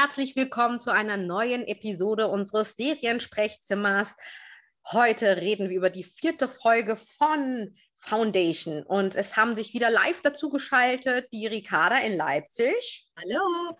herzlich 0.00 0.36
willkommen 0.36 0.78
zu 0.78 0.92
einer 0.92 1.16
neuen 1.16 1.66
Episode 1.66 2.28
unseres 2.28 2.76
Seriensprechzimmers. 2.76 4.16
Heute 4.92 5.38
reden 5.38 5.70
wir 5.70 5.76
über 5.76 5.90
die 5.90 6.04
vierte 6.04 6.46
Folge 6.46 6.94
von 6.94 7.74
Foundation 7.96 8.84
und 8.84 9.16
es 9.16 9.36
haben 9.36 9.56
sich 9.56 9.74
wieder 9.74 9.90
live 9.90 10.20
dazu 10.20 10.50
geschaltet 10.50 11.26
die 11.32 11.48
Ricarda 11.48 11.98
in 11.98 12.16
Leipzig. 12.16 13.08
Hallo. 13.18 13.76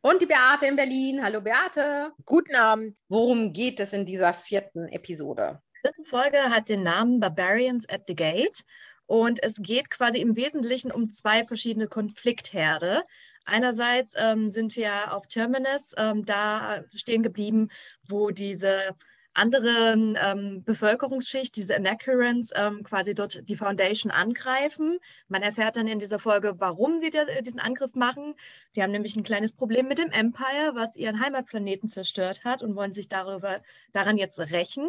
Und 0.00 0.22
die 0.22 0.26
Beate 0.26 0.64
in 0.64 0.76
Berlin. 0.76 1.22
Hallo 1.22 1.42
Beate. 1.42 2.12
Guten 2.24 2.54
Abend. 2.54 2.96
Worum 3.10 3.52
geht 3.52 3.78
es 3.78 3.92
in 3.92 4.06
dieser 4.06 4.32
vierten 4.32 4.88
Episode? 4.88 5.60
Die 5.76 5.80
vierte 5.82 6.08
Folge 6.08 6.44
hat 6.44 6.70
den 6.70 6.82
Namen 6.82 7.20
Barbarians 7.20 7.86
at 7.90 8.04
the 8.08 8.16
Gate 8.16 8.64
und 9.04 9.42
es 9.42 9.56
geht 9.56 9.90
quasi 9.90 10.18
im 10.18 10.34
Wesentlichen 10.34 10.90
um 10.90 11.10
zwei 11.10 11.44
verschiedene 11.44 11.88
Konfliktherde. 11.88 13.04
Einerseits 13.48 14.14
ähm, 14.16 14.50
sind 14.50 14.76
wir 14.76 15.14
auf 15.14 15.26
Terminus 15.26 15.92
ähm, 15.96 16.24
da 16.24 16.84
stehen 16.94 17.22
geblieben, 17.22 17.68
wo 18.06 18.30
diese 18.30 18.94
andere 19.38 19.92
ähm, 19.92 20.64
Bevölkerungsschicht, 20.64 21.56
diese 21.56 21.76
Anacurants, 21.76 22.50
ähm, 22.54 22.82
quasi 22.82 23.14
dort 23.14 23.48
die 23.48 23.56
Foundation 23.56 24.10
angreifen. 24.10 24.98
Man 25.28 25.42
erfährt 25.42 25.76
dann 25.76 25.86
in 25.86 25.98
dieser 25.98 26.18
Folge, 26.18 26.54
warum 26.58 27.00
sie 27.00 27.10
de, 27.10 27.40
diesen 27.42 27.60
Angriff 27.60 27.94
machen. 27.94 28.34
Die 28.74 28.82
haben 28.82 28.90
nämlich 28.90 29.16
ein 29.16 29.22
kleines 29.22 29.52
Problem 29.52 29.86
mit 29.86 29.98
dem 29.98 30.10
Empire, 30.10 30.72
was 30.74 30.96
ihren 30.96 31.20
Heimatplaneten 31.20 31.88
zerstört 31.88 32.44
hat 32.44 32.62
und 32.62 32.74
wollen 32.74 32.92
sich 32.92 33.08
darüber, 33.08 33.62
daran 33.92 34.18
jetzt 34.18 34.38
rächen. 34.40 34.88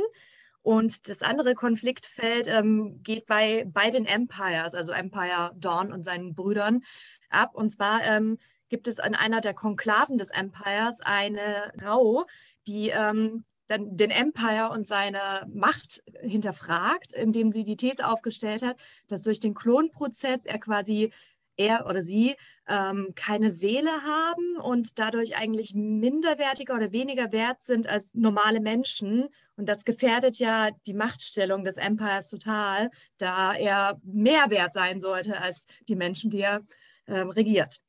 Und 0.62 1.08
das 1.08 1.22
andere 1.22 1.55
Konfliktfeld 1.55 2.48
ähm, 2.48 3.02
geht 3.04 3.26
bei, 3.26 3.66
bei 3.68 3.90
den 3.90 4.05
Empires, 4.05 4.73
also 4.73 4.91
Empire 4.91 5.52
Dawn 5.55 5.91
und 5.94 6.04
seinen 6.04 6.35
Brüdern, 6.35 6.82
ab. 7.30 7.55
Und 7.55 7.72
zwar 7.72 8.04
ähm, 8.04 8.38
gibt 8.70 8.88
es 8.88 8.99
an 8.99 9.16
einer 9.16 9.41
der 9.41 9.54
Konklaven 9.54 10.18
des 10.18 10.30
Empires 10.30 10.99
eine 11.02 11.74
Frau, 11.80 12.26
die 12.68 12.90
ähm, 12.90 13.46
dann 13.68 13.96
den 13.96 14.10
Empire 14.10 14.70
und 14.71 14.85
seine 14.85 15.48
Macht 15.54 16.02
hinterfragt, 16.21 17.13
indem 17.13 17.52
sie 17.52 17.63
die 17.63 17.77
These 17.77 18.07
aufgestellt 18.07 18.63
hat, 18.63 18.77
dass 19.07 19.21
durch 19.21 19.40
den 19.40 19.54
Klonprozess 19.54 20.46
er 20.46 20.60
quasi 20.60 21.13
er 21.60 21.85
oder 21.85 22.02
sie 22.02 22.35
ähm, 22.68 23.10
keine 23.15 23.52
Seele 23.52 23.91
haben 24.04 24.57
und 24.62 24.98
dadurch 24.98 25.35
eigentlich 25.35 25.74
minderwertiger 25.76 26.74
oder 26.74 26.91
weniger 26.91 27.32
wert 27.32 27.62
sind 27.62 27.88
als 27.88 28.13
normale 28.13 28.62
Menschen. 28.62 29.27
Und 29.57 29.68
das 29.68 29.84
gefährdet 29.84 30.40
ja 30.40 30.71
die 30.87 30.93
Machtstellung 30.93 31.63
des 31.63 31.77
Empires 31.77 32.30
total, 32.30 32.90
da 33.18 33.54
er 33.54 33.99
mehr 34.04 34.49
wert 34.49 34.74
sein 34.74 35.02
sollte 35.02 35.40
als 35.41 35.65
die 35.87 35.96
Menschen, 35.96 36.30
die 36.30 36.41
er 36.41 36.62
ähm, 37.07 37.30
regiert. 37.30 37.80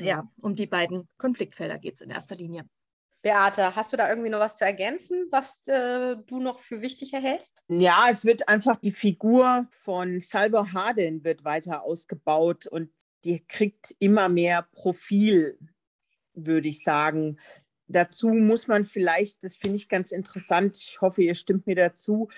Ja, 0.00 0.28
um 0.40 0.56
die 0.56 0.66
beiden 0.66 1.08
Konfliktfelder 1.16 1.78
geht 1.78 1.94
es 1.94 2.00
in 2.00 2.10
erster 2.10 2.34
Linie. 2.34 2.68
Beate, 3.26 3.74
hast 3.74 3.92
du 3.92 3.96
da 3.96 4.08
irgendwie 4.08 4.30
noch 4.30 4.38
was 4.38 4.54
zu 4.54 4.64
ergänzen, 4.64 5.26
was 5.32 5.66
äh, 5.66 6.14
du 6.28 6.38
noch 6.38 6.60
für 6.60 6.80
wichtig 6.80 7.12
erhältst? 7.12 7.60
Ja, 7.66 8.06
es 8.08 8.24
wird 8.24 8.48
einfach 8.48 8.76
die 8.76 8.92
Figur 8.92 9.66
von 9.72 10.20
Salvo 10.20 10.72
Harden 10.72 11.24
wird 11.24 11.42
weiter 11.42 11.82
ausgebaut 11.82 12.68
und 12.68 12.88
die 13.24 13.44
kriegt 13.44 13.96
immer 13.98 14.28
mehr 14.28 14.62
Profil, 14.70 15.58
würde 16.34 16.68
ich 16.68 16.84
sagen. 16.84 17.40
Dazu 17.88 18.28
muss 18.28 18.68
man 18.68 18.84
vielleicht, 18.84 19.42
das 19.42 19.56
finde 19.56 19.74
ich 19.74 19.88
ganz 19.88 20.12
interessant, 20.12 20.76
ich 20.76 21.00
hoffe, 21.00 21.24
ihr 21.24 21.34
stimmt 21.34 21.66
mir 21.66 21.74
dazu, 21.74 22.28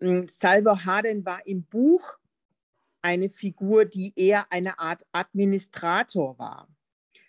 hm, 0.00 0.28
Salvo 0.28 0.84
Harden 0.84 1.24
war 1.24 1.46
im 1.46 1.64
Buch 1.64 2.18
eine 3.00 3.30
Figur, 3.30 3.86
die 3.86 4.12
eher 4.16 4.52
eine 4.52 4.78
Art 4.80 5.06
Administrator 5.12 6.38
war. 6.38 6.68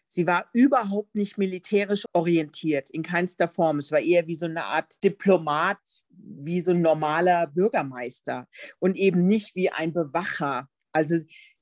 Sie 0.07 0.25
war 0.25 0.49
überhaupt 0.53 1.15
nicht 1.15 1.37
militärisch 1.37 2.05
orientiert, 2.13 2.89
in 2.89 3.03
keinster 3.03 3.49
Form. 3.49 3.79
Es 3.79 3.91
war 3.91 3.99
eher 3.99 4.27
wie 4.27 4.35
so 4.35 4.45
eine 4.45 4.63
Art 4.63 5.03
Diplomat, 5.03 5.79
wie 6.09 6.61
so 6.61 6.71
ein 6.71 6.81
normaler 6.81 7.47
Bürgermeister 7.47 8.47
und 8.79 8.95
eben 8.95 9.25
nicht 9.25 9.55
wie 9.55 9.69
ein 9.69 9.93
Bewacher. 9.93 10.69
Also 10.93 11.17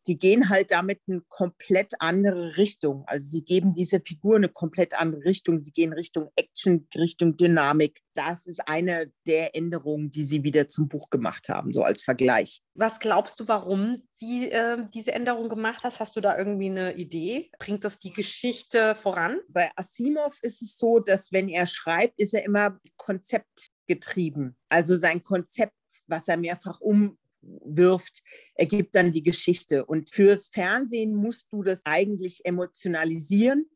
die 0.08 0.20
gehen 0.20 0.50
halt 0.50 0.72
damit 0.72 1.02
eine 1.08 1.22
komplett 1.30 1.94
andere 2.00 2.58
Richtung. 2.58 3.04
Also 3.08 3.28
sie 3.28 3.44
geben 3.44 3.72
dieser 3.72 4.00
Figur 4.00 4.36
eine 4.36 4.50
komplett 4.50 4.94
andere 4.94 5.26
Richtung. 5.26 5.60
Sie 5.60 5.72
gehen 5.72 5.94
Richtung 5.94 6.30
Action, 6.36 6.88
Richtung 6.96 7.38
Dynamik. 7.38 8.02
Das 8.14 8.46
ist 8.46 8.68
eine 8.68 9.12
der 9.26 9.56
Änderungen, 9.56 10.12
die 10.12 10.24
sie 10.24 10.44
wieder 10.44 10.68
zum 10.68 10.88
Buch 10.88 11.10
gemacht 11.10 11.50
haben, 11.50 11.74
so 11.74 11.84
als 11.84 12.02
Vergleich. 12.02 12.62
Was 12.76 13.00
glaubst 13.00 13.40
du, 13.40 13.48
warum 13.48 14.02
sie 14.12 14.52
äh, 14.52 14.86
diese 14.94 15.12
Änderung 15.12 15.50
gemacht 15.50 15.82
hast? 15.84 16.00
Hast 16.00 16.16
du 16.16 16.22
da 16.22 16.38
irgendwie 16.38 16.70
eine 16.70 16.96
Idee? 16.96 17.50
Bringt 17.60 17.84
das 17.84 18.00
die 18.00 18.14
Geschichte 18.14 18.96
voran? 18.96 19.40
Bei 19.50 19.72
Asimov 19.76 20.38
ist 20.42 20.62
es 20.62 20.78
so, 20.78 21.00
dass 21.00 21.32
wenn 21.32 21.50
er 21.50 21.68
schreibt, 21.68 22.20
ist 22.20 22.34
er 22.34 22.44
immer 22.44 22.80
konzeptgetrieben. 22.96 24.56
Also 24.70 24.98
sein 24.98 25.24
Konzept, 25.24 25.74
was 26.08 26.28
er 26.28 26.38
mehrfach 26.38 26.80
um 26.80 27.18
wirft, 27.63 28.22
ergibt 28.56 28.95
dann 28.95 29.11
die 29.11 29.23
Geschichte. 29.23 29.85
Und 29.85 30.09
fürs 30.09 30.47
Fernsehen 30.47 31.16
musst 31.16 31.47
du 31.51 31.63
das 31.63 31.81
eigentlich 31.85 32.45
emotionalisieren 32.45 33.69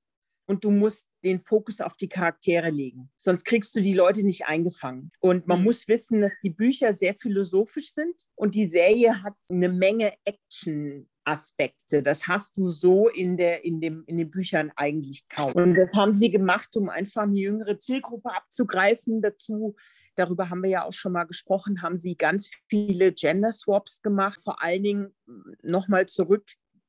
und 0.45 0.63
du 0.63 0.71
musst 0.71 1.05
den 1.23 1.39
Fokus 1.39 1.79
auf 1.79 1.95
die 1.95 2.09
Charaktere 2.09 2.69
legen. 2.69 3.11
Sonst 3.17 3.43
kriegst 3.43 3.75
du 3.75 3.81
die 3.81 3.93
Leute 3.93 4.25
nicht 4.25 4.45
eingefangen. 4.45 5.11
Und 5.19 5.47
man 5.47 5.59
mhm. 5.59 5.65
muss 5.65 5.87
wissen, 5.87 6.21
dass 6.21 6.39
die 6.41 6.49
Bücher 6.49 6.93
sehr 6.93 7.13
philosophisch 7.13 7.93
sind 7.93 8.15
und 8.35 8.55
die 8.55 8.65
Serie 8.65 9.21
hat 9.21 9.35
eine 9.49 9.69
Menge 9.69 10.13
Action. 10.25 11.07
Aspekte. 11.29 12.01
Das 12.01 12.27
hast 12.27 12.57
du 12.57 12.69
so 12.69 13.07
in, 13.07 13.37
der, 13.37 13.63
in, 13.63 13.79
dem, 13.81 14.03
in 14.07 14.17
den 14.17 14.31
Büchern 14.31 14.71
eigentlich 14.75 15.27
kaum. 15.29 15.51
Und 15.53 15.75
das 15.75 15.93
haben 15.93 16.15
sie 16.15 16.31
gemacht, 16.31 16.75
um 16.75 16.89
einfach 16.89 17.23
eine 17.23 17.37
jüngere 17.37 17.77
Zielgruppe 17.77 18.35
abzugreifen. 18.35 19.21
Dazu, 19.21 19.75
darüber 20.15 20.49
haben 20.49 20.63
wir 20.63 20.69
ja 20.69 20.85
auch 20.85 20.93
schon 20.93 21.11
mal 21.11 21.25
gesprochen, 21.25 21.81
haben 21.81 21.97
sie 21.97 22.15
ganz 22.15 22.49
viele 22.67 23.13
Gender 23.13 23.51
Swaps 23.51 24.01
gemacht. 24.01 24.39
Vor 24.43 24.61
allen 24.63 24.83
Dingen 24.83 25.15
nochmal 25.61 26.07
zurück 26.07 26.45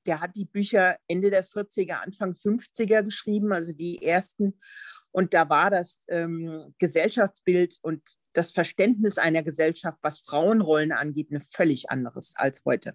der 0.06 0.20
hat 0.20 0.34
die 0.34 0.46
Bücher 0.46 0.96
Ende 1.08 1.30
der 1.30 1.44
40er, 1.44 1.92
Anfang 1.92 2.32
50er 2.32 3.02
geschrieben, 3.02 3.52
also 3.52 3.72
die 3.72 4.02
ersten. 4.02 4.58
Und 5.12 5.34
da 5.34 5.48
war 5.48 5.70
das 5.70 6.00
ähm, 6.08 6.74
Gesellschaftsbild 6.78 7.78
und 7.82 8.02
das 8.32 8.52
Verständnis 8.52 9.18
einer 9.18 9.42
Gesellschaft, 9.42 9.98
was 10.02 10.20
Frauenrollen 10.20 10.92
angeht, 10.92 11.30
ein 11.32 11.42
völlig 11.42 11.90
anderes 11.90 12.32
als 12.36 12.64
heute. 12.64 12.94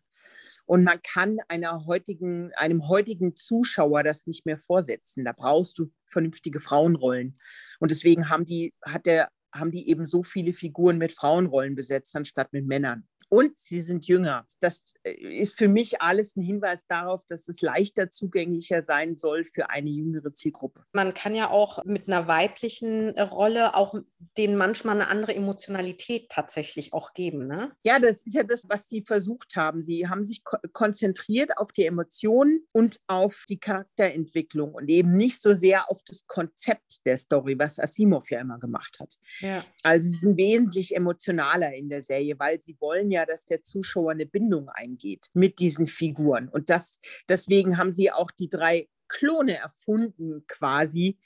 Und 0.66 0.84
man 0.84 1.00
kann 1.03 1.38
einer 1.48 1.86
heutigen, 1.86 2.52
einem 2.56 2.88
heutigen 2.88 3.36
Zuschauer 3.36 4.03
das 4.03 4.26
nicht 4.26 4.46
mehr 4.46 4.58
vorsetzen. 4.58 5.26
Da 5.26 5.31
brauchst 5.31 5.78
du 5.80 5.92
vernünftige 6.03 6.59
Frauenrollen. 6.59 7.40
Und 7.80 7.92
deswegen 7.92 8.30
haben 8.30 8.46
die, 8.46 8.74
hat 8.84 9.06
der, 9.06 9.30
haben 9.53 9.72
die 9.72 9.90
eben 9.90 10.06
so 10.06 10.24
viele 10.24 10.53
Figuren 10.53 10.98
mit 10.98 11.12
Frauenrollen 11.12 11.76
besetzt, 11.76 12.16
anstatt 12.16 12.52
mit 12.52 12.66
Männern 12.66 13.08
und 13.35 13.59
sie 13.59 13.81
sind 13.81 14.07
jünger. 14.07 14.46
Das 14.62 14.94
äh, 15.03 15.12
ist 15.12 15.57
für 15.57 15.68
mich 15.68 16.01
alles 16.01 16.38
ein 16.38 16.41
Hinweis 16.41 16.85
darauf, 16.88 17.25
dass 17.28 17.50
es 17.50 17.62
leichter 17.62 18.09
zugänglicher 18.09 18.81
sein 18.81 19.18
soll 19.18 19.44
für 19.44 19.69
eine 19.69 19.90
jüngere 19.90 20.34
Zielgruppe. 20.34 20.85
Man 20.94 21.13
kann 21.13 21.35
ja 21.35 21.50
auch 21.50 21.84
mit 21.84 22.07
einer 22.07 22.28
weiblichen 22.29 23.09
Rolle 23.19 23.75
auch 23.75 23.96
denen 24.38 24.56
manchmal 24.56 24.96
eine 24.96 25.09
andere 25.09 25.35
Emotionalität 25.35 26.29
tatsächlich 26.29 26.94
auch 26.94 27.13
geben. 27.13 27.47
Ne? 27.47 27.73
Ja, 27.84 28.00
das 28.00 28.25
ist 28.25 28.35
ja 28.35 28.44
das, 28.44 28.63
was 28.69 28.88
sie 28.88 29.01
versucht 29.01 29.57
haben. 29.57 29.84
Sie 29.84 30.07
haben 30.07 30.23
sich 30.23 30.46
ko 30.46 30.56
konzentriert 30.72 31.57
auf 31.57 31.73
die 31.73 31.85
Emotionen 31.85 32.62
und 32.72 33.02
auf 33.07 33.44
die 33.50 33.59
Charakterentwicklung 33.59 34.73
und 34.73 34.88
eben 34.88 35.17
nicht 35.17 35.41
so 35.41 35.53
sehr 35.53 35.91
auf 35.91 36.02
das 36.07 36.25
Konzept 36.28 37.06
der 37.06 37.17
Story, 37.17 37.59
was 37.59 37.79
Asimov 37.79 38.31
ja 38.31 38.40
immer 38.40 38.59
gemacht 38.59 38.97
hat. 39.02 39.16
Ja. 39.41 39.66
Also 39.84 40.07
sie 40.07 40.19
sind 40.19 40.38
wesentlich 40.38 40.96
emotionaler 40.96 41.73
in 41.73 41.90
der 41.90 42.02
Serie, 42.02 42.40
weil 42.40 42.62
sie 42.62 42.78
wollen 42.79 43.12
ja 43.12 43.25
dass 43.25 43.46
der 43.46 43.63
Zuschauer 43.63 44.12
eine 44.12 44.25
Bindung 44.25 44.69
eingeht 44.69 45.28
mit 45.34 45.59
diesen 45.59 45.88
Figuren. 45.88 46.50
Und 46.50 46.69
das, 46.69 47.00
deswegen 47.30 47.78
haben 47.78 47.91
sie 47.91 48.12
auch 48.12 48.32
die 48.32 48.50
drei 48.50 48.88
Klone 49.08 49.58
erfunden 49.58 50.46
quasi. 50.47 51.17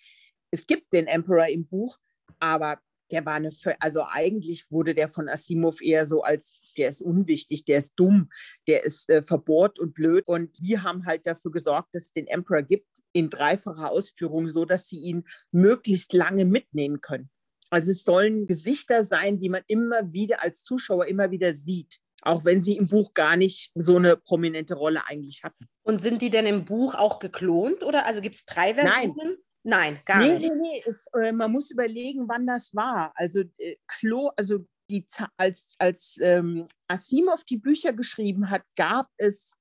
Es 0.51 0.67
gibt 0.67 0.93
den 0.93 1.07
Emperor 1.07 1.47
im 1.47 1.67
Buch, 1.67 1.97
aber 2.39 2.79
der 3.11 3.25
war 3.25 3.33
eine, 3.33 3.49
also 3.79 4.03
eigentlich 4.07 4.69
wurde 4.71 4.93
der 4.93 5.09
von 5.09 5.29
Asimov 5.29 5.81
eher 5.81 6.05
so 6.05 6.21
als, 6.21 6.53
der 6.77 6.89
ist 6.89 7.01
unwichtig, 7.01 7.65
der 7.65 7.79
ist 7.79 7.93
dumm, 7.95 8.29
der 8.67 8.83
ist 8.83 9.09
äh, 9.09 9.23
verbohrt 9.23 9.79
und 9.79 9.93
blöd. 9.93 10.27
Und 10.27 10.55
sie 10.55 10.79
haben 10.79 11.05
halt 11.05 11.25
dafür 11.25 11.51
gesorgt, 11.51 11.95
dass 11.95 12.05
es 12.05 12.11
den 12.11 12.27
Emperor 12.27 12.61
gibt 12.61 13.03
in 13.11 13.29
dreifacher 13.29 13.91
Ausführung, 13.91 14.49
so 14.49 14.65
dass 14.65 14.87
sie 14.87 14.99
ihn 14.99 15.23
möglichst 15.51 16.13
lange 16.13 16.45
mitnehmen 16.45 17.01
können. 17.01 17.29
Also 17.69 17.91
es 17.91 18.03
sollen 18.03 18.47
Gesichter 18.47 19.03
sein, 19.03 19.39
die 19.39 19.49
man 19.49 19.63
immer 19.67 20.11
wieder 20.11 20.41
als 20.43 20.63
Zuschauer 20.63 21.07
immer 21.07 21.31
wieder 21.31 21.53
sieht, 21.53 21.97
auch 22.21 22.45
wenn 22.45 22.61
sie 22.61 22.77
im 22.77 22.87
Buch 22.87 23.13
gar 23.13 23.37
nicht 23.37 23.71
so 23.75 23.97
eine 23.97 24.17
prominente 24.17 24.75
Rolle 24.75 25.05
eigentlich 25.07 25.43
hatten. 25.43 25.67
Und 25.83 26.01
sind 26.01 26.21
die 26.21 26.29
denn 26.29 26.45
im 26.45 26.65
Buch 26.65 26.95
auch 26.95 27.19
geklont 27.19 27.83
oder 27.83 28.05
also 28.05 28.21
gibt 28.21 28.35
es 28.35 28.45
drei 28.45 28.73
Versionen? 28.73 29.15
Nein. 29.17 29.37
Nein, 29.63 29.99
gar 30.05 30.19
nee, 30.19 30.35
nicht. 30.35 30.49
Nee, 30.53 30.61
nee, 30.61 30.83
es, 30.85 31.07
äh, 31.13 31.33
man 31.33 31.51
muss 31.51 31.69
überlegen, 31.69 32.29
wann 32.29 32.47
das 32.47 32.73
war. 32.73 33.11
Also 33.15 33.43
äh, 33.57 33.75
Klo, 33.87 34.31
also 34.37 34.65
die, 34.89 35.05
als, 35.37 35.75
als 35.77 36.17
ähm, 36.21 36.67
Asimov 36.87 37.43
die 37.43 37.57
Bücher 37.57 37.93
geschrieben 37.93 38.49
hat, 38.49 38.63
gab 38.75 39.09
es 39.17 39.51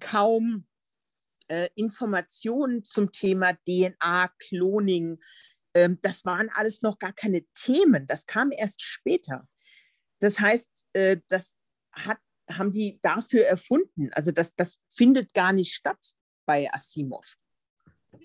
kaum 0.00 0.66
äh, 1.48 1.68
Informationen 1.74 2.84
zum 2.84 3.12
Thema 3.12 3.54
DNA, 3.66 4.30
Cloning, 4.38 5.18
ähm, 5.74 5.98
das 6.02 6.24
waren 6.24 6.50
alles 6.50 6.82
noch 6.82 6.98
gar 6.98 7.12
keine 7.12 7.44
Themen. 7.54 8.06
Das 8.06 8.26
kam 8.26 8.52
erst 8.52 8.82
später. 8.82 9.48
Das 10.20 10.40
heißt, 10.40 10.86
äh, 10.92 11.18
das 11.28 11.56
hat, 11.92 12.18
haben 12.50 12.72
die 12.72 12.98
dafür 13.02 13.46
erfunden. 13.46 14.12
Also 14.12 14.32
das, 14.32 14.54
das 14.54 14.78
findet 14.90 15.34
gar 15.34 15.52
nicht 15.52 15.74
statt 15.74 16.14
bei 16.46 16.72
Asimov. 16.72 17.36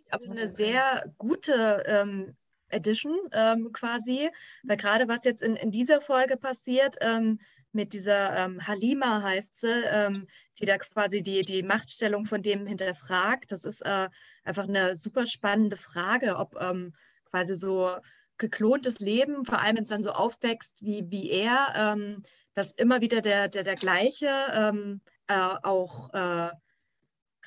Aber 0.09 0.25
eine 0.25 0.49
sehr 0.49 1.13
gute 1.17 1.83
ähm, 1.85 2.35
Edition 2.69 3.17
ähm, 3.31 3.71
quasi, 3.71 4.29
weil 4.63 4.77
gerade 4.77 5.07
was 5.07 5.23
jetzt 5.23 5.41
in, 5.41 5.55
in 5.55 5.71
dieser 5.71 6.01
Folge 6.01 6.37
passiert, 6.37 6.97
ähm, 7.01 7.39
mit 7.71 7.93
dieser 7.93 8.35
ähm, 8.37 8.65
Halima 8.65 9.21
heißt 9.21 9.59
sie, 9.59 9.83
ähm, 9.85 10.27
die 10.59 10.65
da 10.65 10.77
quasi 10.77 11.21
die, 11.21 11.43
die 11.43 11.61
Machtstellung 11.61 12.25
von 12.25 12.41
dem 12.41 12.65
hinterfragt. 12.65 13.51
Das 13.51 13.65
ist 13.65 13.81
äh, 13.81 14.09
einfach 14.43 14.67
eine 14.67 14.95
super 14.95 15.25
spannende 15.25 15.75
Frage, 15.75 16.37
ob 16.37 16.55
ähm, 16.59 16.93
quasi 17.35 17.55
so 17.55 17.91
geklontes 18.37 18.99
Leben, 18.99 19.45
vor 19.45 19.59
allem 19.59 19.75
wenn 19.75 19.83
es 19.83 19.89
dann 19.89 20.03
so 20.03 20.11
aufwächst 20.11 20.81
wie, 20.81 21.05
wie 21.09 21.29
er, 21.29 21.73
ähm, 21.75 22.23
dass 22.53 22.71
immer 22.71 23.01
wieder 23.01 23.21
der, 23.21 23.49
der, 23.49 23.63
der 23.63 23.75
gleiche 23.75 24.29
ähm, 24.53 25.01
äh, 25.27 25.55
auch 25.63 26.13
äh, 26.13 26.49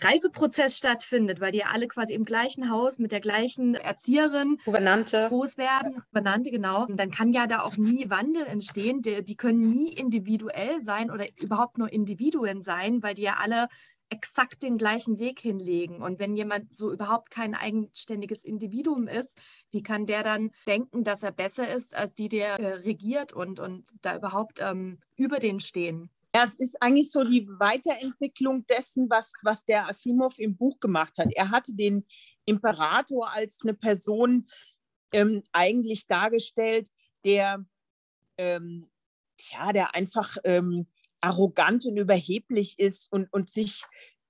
Reiseprozess 0.00 0.76
stattfindet, 0.76 1.40
weil 1.40 1.52
die 1.52 1.58
ja 1.58 1.66
alle 1.72 1.88
quasi 1.88 2.12
im 2.12 2.24
gleichen 2.24 2.70
Haus 2.70 2.98
mit 2.98 3.10
der 3.10 3.20
gleichen 3.20 3.74
Erzieherin 3.74 4.58
Gouvernante. 4.64 5.26
groß 5.28 5.56
werden. 5.56 6.02
Gouvernante, 6.12 6.50
genau. 6.50 6.86
Und 6.86 6.98
dann 6.98 7.10
kann 7.10 7.32
ja 7.32 7.46
da 7.46 7.62
auch 7.62 7.76
nie 7.76 8.08
Wandel 8.08 8.46
entstehen. 8.46 9.02
Die, 9.02 9.24
die 9.24 9.36
können 9.36 9.70
nie 9.70 9.92
individuell 9.92 10.82
sein 10.82 11.10
oder 11.10 11.26
überhaupt 11.40 11.78
nur 11.78 11.92
Individuen 11.92 12.62
sein, 12.62 13.02
weil 13.02 13.14
die 13.14 13.22
ja 13.22 13.38
alle 13.40 13.68
exakt 14.10 14.62
den 14.62 14.78
gleichen 14.78 15.18
Weg 15.18 15.40
hinlegen. 15.40 16.02
Und 16.02 16.18
wenn 16.18 16.36
jemand 16.36 16.76
so 16.76 16.92
überhaupt 16.92 17.30
kein 17.30 17.54
eigenständiges 17.54 18.42
Individuum 18.44 19.06
ist, 19.06 19.38
wie 19.70 19.82
kann 19.82 20.06
der 20.06 20.22
dann 20.22 20.50
denken, 20.66 21.04
dass 21.04 21.22
er 21.22 21.32
besser 21.32 21.72
ist 21.72 21.94
als 21.94 22.14
die, 22.14 22.28
der 22.28 22.58
äh, 22.58 22.74
regiert 22.74 23.32
und, 23.32 23.60
und 23.60 23.90
da 24.02 24.16
überhaupt 24.16 24.60
ähm, 24.60 25.00
über 25.16 25.38
den 25.38 25.60
stehen? 25.60 26.10
Ja, 26.34 26.44
es 26.44 26.58
ist 26.58 26.80
eigentlich 26.82 27.10
so 27.10 27.24
die 27.24 27.48
Weiterentwicklung 27.48 28.66
dessen, 28.66 29.08
was, 29.08 29.32
was 29.42 29.64
der 29.64 29.88
Asimov 29.88 30.38
im 30.38 30.56
Buch 30.56 30.78
gemacht 30.78 31.18
hat. 31.18 31.28
Er 31.34 31.50
hatte 31.50 31.74
den 31.74 32.06
Imperator 32.44 33.32
als 33.32 33.58
eine 33.62 33.74
Person 33.74 34.46
ähm, 35.12 35.42
eigentlich 35.52 36.06
dargestellt, 36.06 36.88
der, 37.24 37.64
ähm, 38.36 38.88
ja, 39.50 39.72
der 39.72 39.94
einfach 39.94 40.36
ähm, 40.44 40.86
arrogant 41.20 41.86
und 41.86 41.96
überheblich 41.96 42.78
ist 42.78 43.10
und, 43.12 43.32
und 43.32 43.50
sich 43.50 43.84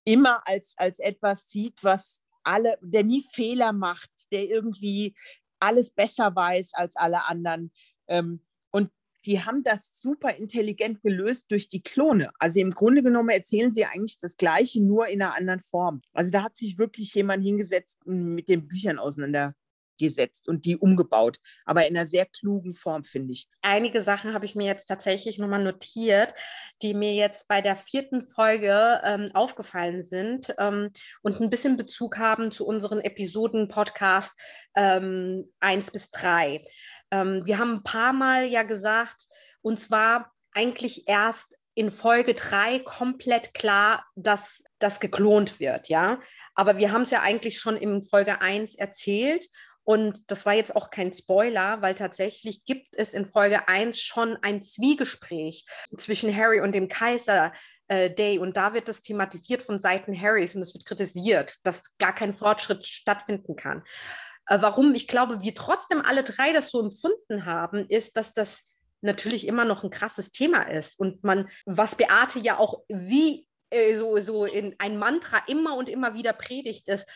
immer 0.04 0.46
als, 0.46 0.74
als 0.76 0.98
etwas 0.98 1.48
sieht, 1.48 1.82
was 1.82 2.22
alle, 2.42 2.78
der 2.80 3.04
nie 3.04 3.22
Fehler 3.22 3.72
macht, 3.72 4.10
der 4.32 4.44
irgendwie 4.44 5.14
alles 5.60 5.90
besser 5.90 6.34
weiß 6.34 6.74
als 6.74 6.96
alle 6.96 7.26
anderen. 7.28 7.72
Ähm, 8.06 8.40
und 8.70 8.90
sie 9.20 9.44
haben 9.44 9.62
das 9.62 9.98
super 9.98 10.36
intelligent 10.36 11.02
gelöst 11.02 11.50
durch 11.50 11.68
die 11.68 11.82
Klone. 11.82 12.30
Also 12.38 12.60
im 12.60 12.70
Grunde 12.70 13.02
genommen 13.02 13.30
erzählen 13.30 13.70
sie 13.70 13.84
eigentlich 13.84 14.18
das 14.18 14.36
Gleiche, 14.36 14.82
nur 14.82 15.08
in 15.08 15.22
einer 15.22 15.34
anderen 15.34 15.60
Form. 15.60 16.00
Also 16.12 16.30
da 16.30 16.42
hat 16.42 16.56
sich 16.56 16.78
wirklich 16.78 17.12
jemand 17.14 17.44
hingesetzt 17.44 17.98
und 18.06 18.34
mit 18.34 18.48
den 18.48 18.66
Büchern 18.66 18.98
auseinander 18.98 19.54
gesetzt 19.98 20.48
und 20.48 20.64
die 20.64 20.76
umgebaut, 20.76 21.38
aber 21.64 21.86
in 21.86 21.96
einer 21.96 22.06
sehr 22.06 22.26
klugen 22.26 22.74
Form, 22.74 23.04
finde 23.04 23.32
ich. 23.32 23.48
Einige 23.62 24.00
Sachen 24.00 24.32
habe 24.32 24.44
ich 24.44 24.54
mir 24.54 24.66
jetzt 24.66 24.86
tatsächlich 24.86 25.38
nochmal 25.38 25.62
notiert, 25.62 26.32
die 26.82 26.94
mir 26.94 27.14
jetzt 27.14 27.48
bei 27.48 27.60
der 27.60 27.76
vierten 27.76 28.20
Folge 28.20 29.00
ähm, 29.04 29.26
aufgefallen 29.34 30.02
sind 30.02 30.54
ähm, 30.58 30.90
und 31.22 31.40
ein 31.40 31.50
bisschen 31.50 31.76
Bezug 31.76 32.18
haben 32.18 32.50
zu 32.50 32.66
unseren 32.66 33.00
Episoden 33.00 33.68
Podcast 33.68 34.38
ähm, 34.74 35.52
1 35.60 35.90
bis 35.90 36.10
3. 36.10 36.62
Ähm, 37.10 37.42
wir 37.44 37.58
haben 37.58 37.76
ein 37.76 37.82
paar 37.82 38.12
Mal 38.12 38.44
ja 38.46 38.62
gesagt, 38.62 39.26
und 39.60 39.78
zwar 39.78 40.32
eigentlich 40.52 41.08
erst 41.08 41.54
in 41.74 41.92
Folge 41.92 42.34
3 42.34 42.80
komplett 42.80 43.54
klar, 43.54 44.04
dass 44.16 44.64
das 44.80 44.98
geklont 44.98 45.60
wird, 45.60 45.88
ja. 45.88 46.18
Aber 46.54 46.78
wir 46.78 46.90
haben 46.90 47.02
es 47.02 47.10
ja 47.10 47.22
eigentlich 47.22 47.60
schon 47.60 47.76
in 47.76 48.02
Folge 48.02 48.40
1 48.40 48.74
erzählt 48.74 49.46
und 49.88 50.31
das 50.31 50.44
war 50.44 50.52
jetzt 50.52 50.76
auch 50.76 50.90
kein 50.90 51.14
Spoiler, 51.14 51.81
weil 51.81 51.94
tatsächlich 51.94 52.67
gibt 52.67 52.94
es 52.99 53.14
in 53.14 53.25
Folge 53.25 53.69
1 53.69 53.99
schon 53.99 54.37
ein 54.43 54.61
Zwiegespräch 54.61 55.64
zwischen 55.96 56.37
Harry 56.37 56.61
und 56.61 56.75
dem 56.75 56.88
Kaiser 56.88 57.55
äh, 57.87 58.11
Day. 58.11 58.38
Und 58.38 58.58
da 58.58 58.75
wird 58.75 58.88
das 58.88 59.00
thematisiert 59.00 59.62
von 59.62 59.81
Seiten 59.81 60.14
Harrys 60.14 60.55
und 60.55 60.61
es 60.61 60.75
wird 60.75 60.85
kritisiert, 60.85 61.55
dass 61.62 61.96
gar 61.96 62.14
kein 62.14 62.35
Fortschritt 62.35 62.87
stattfinden 62.87 63.56
kann. 63.56 63.82
Äh, 64.46 64.58
warum 64.61 64.93
ich 64.94 65.08
glaube, 65.08 65.40
wir 65.40 65.55
trotzdem 65.55 66.02
alle 66.02 66.23
drei 66.23 66.52
das 66.52 66.70
so 66.70 66.82
empfunden 66.82 67.46
haben, 67.46 67.87
ist, 67.88 68.19
dass 68.19 68.35
das 68.35 68.67
natürlich 69.00 69.46
immer 69.46 69.64
noch 69.64 69.85
ein 69.85 69.90
krasses 69.90 70.32
Thema 70.32 70.64
ist. 70.64 71.00
Und 71.00 71.25
man, 71.25 71.49
was 71.64 71.94
Beate 71.94 72.40
ja 72.40 72.58
auch 72.58 72.82
wie 72.88 73.49
äh, 73.70 73.94
so, 73.94 74.19
so 74.19 74.44
in 74.44 74.75
ein 74.76 74.99
Mantra 74.99 75.43
immer 75.46 75.76
und 75.76 75.88
immer 75.88 76.12
wieder 76.12 76.35
predigt 76.35 76.88
ist, 76.88 77.08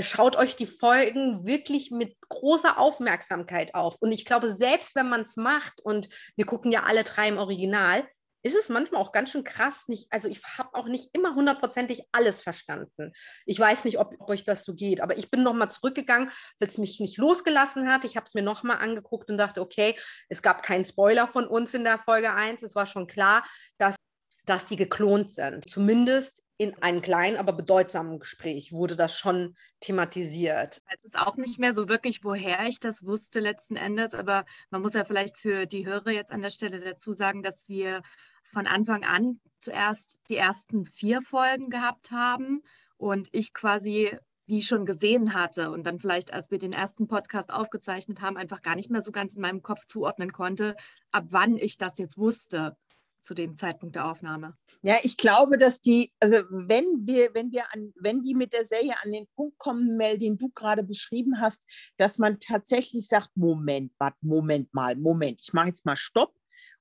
schaut 0.00 0.36
euch 0.36 0.56
die 0.56 0.66
Folgen 0.66 1.46
wirklich 1.46 1.90
mit 1.90 2.16
großer 2.28 2.78
Aufmerksamkeit 2.78 3.74
auf. 3.74 3.96
Und 4.00 4.12
ich 4.12 4.24
glaube, 4.24 4.48
selbst 4.48 4.96
wenn 4.96 5.08
man 5.08 5.22
es 5.22 5.36
macht, 5.36 5.80
und 5.82 6.08
wir 6.36 6.46
gucken 6.46 6.72
ja 6.72 6.84
alle 6.84 7.04
drei 7.04 7.28
im 7.28 7.38
Original, 7.38 8.06
ist 8.42 8.56
es 8.56 8.68
manchmal 8.68 9.00
auch 9.00 9.12
ganz 9.12 9.30
schön 9.30 9.44
krass. 9.44 9.88
Nicht, 9.88 10.06
also 10.10 10.28
ich 10.28 10.42
habe 10.58 10.74
auch 10.74 10.86
nicht 10.86 11.10
immer 11.12 11.34
hundertprozentig 11.34 12.02
alles 12.12 12.42
verstanden. 12.42 13.12
Ich 13.46 13.58
weiß 13.58 13.84
nicht, 13.84 13.98
ob, 13.98 14.14
ob 14.18 14.30
euch 14.30 14.44
das 14.44 14.64
so 14.64 14.74
geht, 14.74 15.00
aber 15.00 15.16
ich 15.16 15.30
bin 15.30 15.42
nochmal 15.42 15.70
zurückgegangen, 15.70 16.30
weil 16.58 16.68
es 16.68 16.78
mich 16.78 16.98
nicht 16.98 17.18
losgelassen 17.18 17.90
hat. 17.92 18.04
Ich 18.04 18.16
habe 18.16 18.24
es 18.26 18.34
mir 18.34 18.42
nochmal 18.42 18.78
angeguckt 18.78 19.30
und 19.30 19.38
dachte, 19.38 19.60
okay, 19.60 19.96
es 20.28 20.42
gab 20.42 20.62
keinen 20.62 20.84
Spoiler 20.84 21.28
von 21.28 21.46
uns 21.46 21.74
in 21.74 21.84
der 21.84 21.98
Folge 21.98 22.32
1. 22.32 22.62
Es 22.62 22.74
war 22.74 22.86
schon 22.86 23.06
klar, 23.06 23.44
dass, 23.78 23.96
dass 24.44 24.66
die 24.66 24.76
geklont 24.76 25.30
sind. 25.30 25.68
Zumindest 25.68 26.41
in 26.58 26.80
einem 26.82 27.02
kleinen, 27.02 27.36
aber 27.36 27.52
bedeutsamen 27.52 28.18
Gespräch 28.18 28.72
wurde 28.72 28.94
das 28.94 29.18
schon 29.18 29.54
thematisiert. 29.80 30.82
Es 30.94 31.04
ist 31.04 31.18
auch 31.18 31.36
nicht 31.36 31.58
mehr 31.58 31.74
so 31.74 31.88
wirklich, 31.88 32.22
woher 32.24 32.66
ich 32.68 32.78
das 32.78 33.04
wusste 33.04 33.40
letzten 33.40 33.76
Endes, 33.76 34.14
aber 34.14 34.44
man 34.70 34.82
muss 34.82 34.94
ja 34.94 35.04
vielleicht 35.04 35.38
für 35.38 35.66
die 35.66 35.86
Hörer 35.86 36.10
jetzt 36.10 36.30
an 36.30 36.42
der 36.42 36.50
Stelle 36.50 36.80
dazu 36.80 37.12
sagen, 37.12 37.42
dass 37.42 37.68
wir 37.68 38.02
von 38.52 38.66
Anfang 38.66 39.04
an 39.04 39.40
zuerst 39.58 40.20
die 40.28 40.36
ersten 40.36 40.86
vier 40.86 41.22
Folgen 41.22 41.70
gehabt 41.70 42.10
haben 42.10 42.62
und 42.96 43.28
ich 43.32 43.54
quasi 43.54 44.16
die 44.48 44.62
schon 44.62 44.86
gesehen 44.86 45.34
hatte 45.34 45.70
und 45.70 45.84
dann 45.84 45.98
vielleicht, 45.98 46.32
als 46.32 46.50
wir 46.50 46.58
den 46.58 46.72
ersten 46.72 47.06
Podcast 47.06 47.50
aufgezeichnet 47.50 48.20
haben, 48.20 48.36
einfach 48.36 48.60
gar 48.60 48.76
nicht 48.76 48.90
mehr 48.90 49.00
so 49.00 49.12
ganz 49.12 49.34
in 49.34 49.40
meinem 49.40 49.62
Kopf 49.62 49.86
zuordnen 49.86 50.32
konnte, 50.32 50.76
ab 51.10 51.24
wann 51.28 51.56
ich 51.56 51.78
das 51.78 51.96
jetzt 51.98 52.18
wusste 52.18 52.76
zu 53.22 53.34
dem 53.34 53.56
Zeitpunkt 53.56 53.96
der 53.96 54.10
Aufnahme. 54.10 54.56
Ja, 54.82 54.96
ich 55.02 55.16
glaube, 55.16 55.58
dass 55.58 55.80
die, 55.80 56.12
also 56.18 56.36
wenn 56.50 57.06
wir, 57.06 57.32
wenn 57.34 57.52
wir 57.52 57.72
an, 57.72 57.92
wenn 57.96 58.22
die 58.22 58.34
mit 58.34 58.52
der 58.52 58.64
Serie 58.64 58.94
an 59.02 59.12
den 59.12 59.26
Punkt 59.36 59.56
kommen, 59.58 59.96
Mel, 59.96 60.18
den 60.18 60.38
du 60.38 60.50
gerade 60.50 60.82
beschrieben 60.82 61.40
hast, 61.40 61.64
dass 61.98 62.18
man 62.18 62.40
tatsächlich 62.40 63.06
sagt, 63.06 63.30
Moment, 63.34 63.92
warte, 63.98 64.18
Moment 64.22 64.74
mal, 64.74 64.96
Moment, 64.96 65.40
ich 65.40 65.52
mache 65.52 65.68
jetzt 65.68 65.86
mal 65.86 65.96
Stopp 65.96 66.34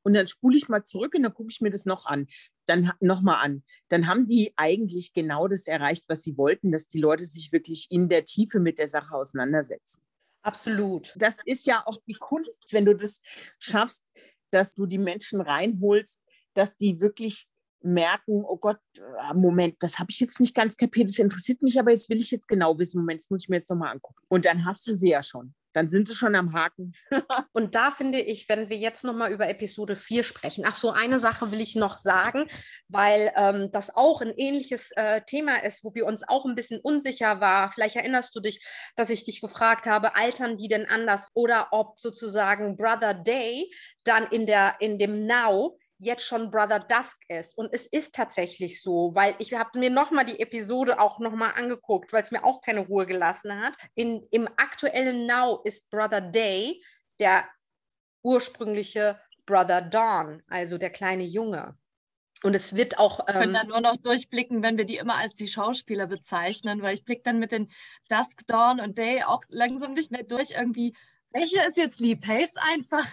und 0.03 0.15
dann 0.15 0.27
spule 0.27 0.57
ich 0.57 0.67
mal 0.67 0.83
zurück 0.83 1.13
und 1.15 1.23
dann 1.23 1.33
gucke 1.33 1.49
ich 1.51 1.61
mir 1.61 1.69
das 1.69 1.85
noch 1.85 2.07
an, 2.07 2.27
dann 2.65 2.91
noch 2.99 3.21
mal 3.21 3.39
an. 3.39 3.63
Dann 3.89 4.07
haben 4.07 4.25
die 4.25 4.53
eigentlich 4.55 5.13
genau 5.13 5.47
das 5.47 5.67
erreicht, 5.67 6.05
was 6.07 6.23
sie 6.23 6.37
wollten, 6.37 6.71
dass 6.71 6.87
die 6.87 6.99
Leute 6.99 7.25
sich 7.25 7.51
wirklich 7.51 7.87
in 7.91 8.09
der 8.09 8.25
Tiefe 8.25 8.59
mit 8.59 8.79
der 8.79 8.87
Sache 8.87 9.15
auseinandersetzen. 9.15 10.01
Absolut. 10.43 11.13
Das 11.17 11.43
ist 11.45 11.67
ja 11.67 11.83
auch 11.85 12.01
die 12.01 12.13
Kunst, 12.13 12.73
wenn 12.73 12.85
du 12.85 12.95
das 12.95 13.21
schaffst, 13.59 14.03
dass 14.49 14.73
du 14.73 14.85
die 14.85 14.97
Menschen 14.97 15.39
reinholst, 15.41 16.19
dass 16.53 16.77
die 16.77 17.01
wirklich 17.01 17.47
merken, 17.83 18.43
oh 18.45 18.57
Gott, 18.57 18.79
äh, 18.97 19.33
Moment, 19.33 19.75
das 19.79 19.99
habe 19.99 20.11
ich 20.11 20.19
jetzt 20.19 20.39
nicht 20.39 20.55
ganz 20.55 20.77
kapiert, 20.77 21.09
das 21.09 21.19
interessiert 21.19 21.61
mich, 21.61 21.79
aber 21.79 21.91
jetzt 21.91 22.09
will 22.09 22.19
ich 22.19 22.31
jetzt 22.31 22.47
genau 22.47 22.77
wissen, 22.77 22.99
Moment, 22.99 23.21
das 23.21 23.29
muss 23.29 23.43
ich 23.43 23.49
mir 23.49 23.57
jetzt 23.57 23.69
nochmal 23.69 23.91
angucken. 23.91 24.21
Und 24.27 24.45
dann 24.45 24.65
hast 24.65 24.87
du 24.87 24.95
sie 24.95 25.09
ja 25.09 25.23
schon. 25.23 25.53
Dann 25.73 25.87
sind 25.87 26.09
sie 26.09 26.15
schon 26.15 26.35
am 26.35 26.53
Haken. 26.53 26.91
und 27.53 27.75
da 27.75 27.91
finde 27.91 28.19
ich, 28.19 28.49
wenn 28.49 28.69
wir 28.69 28.77
jetzt 28.77 29.05
nochmal 29.05 29.31
über 29.31 29.47
Episode 29.47 29.95
4 29.95 30.23
sprechen, 30.23 30.65
ach 30.67 30.75
so, 30.75 30.91
eine 30.91 31.17
Sache 31.17 31.51
will 31.51 31.61
ich 31.61 31.75
noch 31.75 31.97
sagen, 31.97 32.47
weil 32.89 33.31
ähm, 33.37 33.69
das 33.71 33.95
auch 33.95 34.21
ein 34.21 34.33
ähnliches 34.35 34.91
äh, 34.97 35.21
Thema 35.21 35.63
ist, 35.63 35.85
wo 35.85 35.93
wir 35.95 36.05
uns 36.05 36.27
auch 36.27 36.45
ein 36.45 36.55
bisschen 36.55 36.81
unsicher 36.81 37.39
waren. 37.39 37.71
Vielleicht 37.71 37.95
erinnerst 37.95 38.35
du 38.35 38.41
dich, 38.41 38.65
dass 38.97 39.09
ich 39.09 39.23
dich 39.23 39.39
gefragt 39.39 39.85
habe, 39.85 40.15
altern 40.15 40.57
die 40.57 40.67
denn 40.67 40.87
anders 40.87 41.29
oder 41.33 41.69
ob 41.71 41.97
sozusagen 41.97 42.75
Brother 42.75 43.13
Day 43.13 43.71
dann 44.03 44.27
in, 44.27 44.45
der, 44.45 44.75
in 44.81 44.99
dem 44.99 45.25
Now 45.25 45.77
jetzt 46.01 46.25
schon 46.25 46.49
Brother 46.49 46.79
Dusk 46.79 47.21
ist. 47.29 47.57
Und 47.57 47.69
es 47.71 47.85
ist 47.85 48.15
tatsächlich 48.15 48.81
so, 48.81 49.13
weil 49.13 49.35
ich 49.37 49.53
habe 49.53 49.77
mir 49.77 49.91
nochmal 49.91 50.25
die 50.25 50.39
Episode 50.39 50.99
auch 50.99 51.19
nochmal 51.19 51.53
angeguckt, 51.55 52.11
weil 52.11 52.23
es 52.23 52.31
mir 52.31 52.43
auch 52.43 52.61
keine 52.61 52.81
Ruhe 52.81 53.05
gelassen 53.05 53.55
hat. 53.61 53.75
In, 53.93 54.27
Im 54.31 54.47
aktuellen 54.57 55.27
Now 55.27 55.61
ist 55.63 55.91
Brother 55.91 56.21
Day 56.21 56.83
der 57.19 57.45
ursprüngliche 58.23 59.19
Brother 59.45 59.81
Dawn, 59.81 60.41
also 60.47 60.77
der 60.77 60.89
kleine 60.89 61.23
Junge. 61.23 61.77
Und 62.43 62.55
es 62.55 62.75
wird 62.75 62.97
auch. 62.97 63.19
Wir 63.27 63.35
können 63.35 63.53
dann 63.53 63.67
nur 63.67 63.81
noch 63.81 63.97
durchblicken, 63.97 64.63
wenn 64.63 64.77
wir 64.77 64.85
die 64.85 64.97
immer 64.97 65.17
als 65.17 65.35
die 65.35 65.47
Schauspieler 65.47 66.07
bezeichnen, 66.07 66.81
weil 66.81 66.95
ich 66.95 67.05
blicke 67.05 67.21
dann 67.23 67.37
mit 67.37 67.51
den 67.51 67.69
Dusk, 68.09 68.47
Dawn 68.47 68.79
und 68.79 68.97
Day 68.97 69.21
auch 69.21 69.43
langsam 69.49 69.93
nicht 69.93 70.09
mehr 70.09 70.23
durch. 70.23 70.51
Irgendwie, 70.51 70.95
welche 71.29 71.61
ist 71.67 71.77
jetzt 71.77 71.99
Lee 71.99 72.15
Pace 72.15 72.53
einfach? 72.55 73.05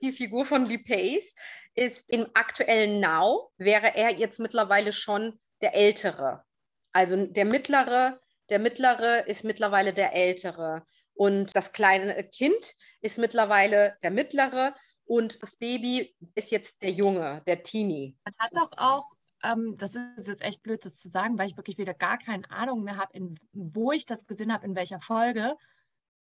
Die 0.00 0.12
Figur 0.12 0.44
von 0.44 0.64
Lee 0.64 0.78
Pace 0.78 1.34
ist 1.74 2.10
im 2.10 2.26
aktuellen 2.34 3.00
Now, 3.00 3.50
wäre 3.56 3.94
er 3.94 4.12
jetzt 4.12 4.40
mittlerweile 4.40 4.92
schon 4.92 5.38
der 5.60 5.74
Ältere. 5.74 6.44
Also 6.92 7.26
der 7.26 7.44
Mittlere, 7.44 8.20
der 8.48 8.58
Mittlere 8.58 9.26
ist 9.26 9.44
mittlerweile 9.44 9.92
der 9.92 10.14
Ältere. 10.14 10.82
Und 11.14 11.54
das 11.54 11.72
kleine 11.72 12.24
Kind 12.30 12.74
ist 13.00 13.18
mittlerweile 13.18 13.96
der 14.02 14.10
Mittlere 14.10 14.74
und 15.04 15.42
das 15.42 15.56
Baby 15.56 16.14
ist 16.34 16.50
jetzt 16.50 16.82
der 16.82 16.92
Junge, 16.92 17.42
der 17.46 17.62
Teenie. 17.62 18.16
Man 18.24 18.34
hat 18.38 18.52
doch 18.54 18.70
auch, 18.78 19.06
ähm, 19.42 19.74
das 19.76 19.94
ist 19.94 20.28
jetzt 20.28 20.42
echt 20.42 20.62
blöd, 20.62 20.84
das 20.84 20.98
zu 20.98 21.10
sagen, 21.10 21.38
weil 21.38 21.48
ich 21.48 21.56
wirklich 21.56 21.78
wieder 21.78 21.94
gar 21.94 22.16
keine 22.18 22.48
Ahnung 22.50 22.84
mehr 22.84 22.96
habe, 22.96 23.18
wo 23.52 23.92
ich 23.92 24.06
das 24.06 24.26
gesehen 24.26 24.52
habe, 24.52 24.66
in 24.66 24.74
welcher 24.74 25.00
Folge. 25.00 25.56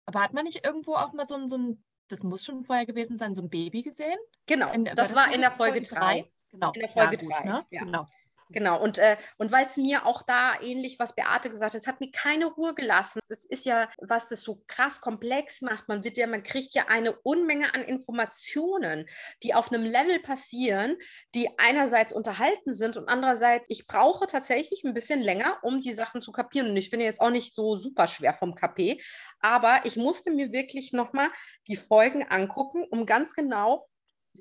Aber 0.05 0.21
hat 0.21 0.33
man 0.33 0.43
nicht 0.43 0.65
irgendwo 0.65 0.95
auch 0.95 1.13
mal 1.13 1.25
so 1.25 1.47
so 1.47 1.57
ein, 1.57 1.83
das 2.09 2.23
muss 2.23 2.43
schon 2.43 2.61
vorher 2.61 2.85
gewesen 2.85 3.17
sein, 3.17 3.35
so 3.35 3.41
ein 3.41 3.49
Baby 3.49 3.81
gesehen? 3.81 4.17
Genau, 4.45 4.71
in, 4.71 4.85
das 4.85 5.15
war, 5.15 5.27
das 5.27 5.35
in 5.35 5.41
der 5.41 5.51
Folge 5.51 5.81
3. 5.81 6.29
Genau. 6.51 6.71
In 6.73 6.79
der 6.81 6.89
Folge 6.89 7.17
3. 7.17 7.27
Ja, 7.27 7.43
ne? 7.43 7.65
ja. 7.69 7.83
Genau. 7.83 8.05
Genau, 8.51 8.81
und, 8.81 8.97
äh, 8.97 9.15
und 9.37 9.51
weil 9.51 9.67
es 9.67 9.77
mir 9.77 10.07
auch 10.07 10.23
da 10.23 10.59
ähnlich, 10.59 10.97
was 10.97 11.13
Beate 11.13 11.51
gesagt 11.51 11.75
hat, 11.75 11.81
es 11.81 11.85
hat 11.85 11.99
mir 11.99 12.09
keine 12.11 12.47
Ruhe 12.47 12.73
gelassen. 12.73 13.19
Das 13.29 13.45
ist 13.45 13.63
ja, 13.67 13.87
was 13.99 14.27
das 14.27 14.41
so 14.41 14.63
krass 14.67 15.01
komplex 15.01 15.61
macht. 15.61 15.87
Man 15.87 16.03
wird 16.03 16.17
ja, 16.17 16.25
man 16.25 16.41
kriegt 16.41 16.73
ja 16.73 16.85
eine 16.87 17.13
Unmenge 17.21 17.75
an 17.75 17.83
Informationen, 17.83 19.05
die 19.43 19.53
auf 19.53 19.71
einem 19.71 19.83
Level 19.83 20.19
passieren, 20.19 20.97
die 21.35 21.47
einerseits 21.59 22.11
unterhalten 22.11 22.73
sind 22.73 22.97
und 22.97 23.07
andererseits, 23.07 23.69
ich 23.69 23.85
brauche 23.85 24.25
tatsächlich 24.25 24.83
ein 24.83 24.95
bisschen 24.95 25.21
länger, 25.21 25.59
um 25.61 25.79
die 25.79 25.93
Sachen 25.93 26.19
zu 26.19 26.31
kapieren. 26.31 26.71
Und 26.71 26.77
ich 26.77 26.89
bin 26.89 27.01
jetzt 27.01 27.21
auch 27.21 27.29
nicht 27.29 27.53
so 27.53 27.75
super 27.75 28.07
schwer 28.07 28.33
vom 28.33 28.55
KP, 28.55 28.99
aber 29.41 29.81
ich 29.83 29.95
musste 29.95 30.31
mir 30.31 30.51
wirklich 30.51 30.91
nochmal 30.91 31.29
die 31.67 31.75
Folgen 31.75 32.23
angucken, 32.27 32.83
um 32.89 33.05
ganz 33.05 33.35
genau 33.35 33.88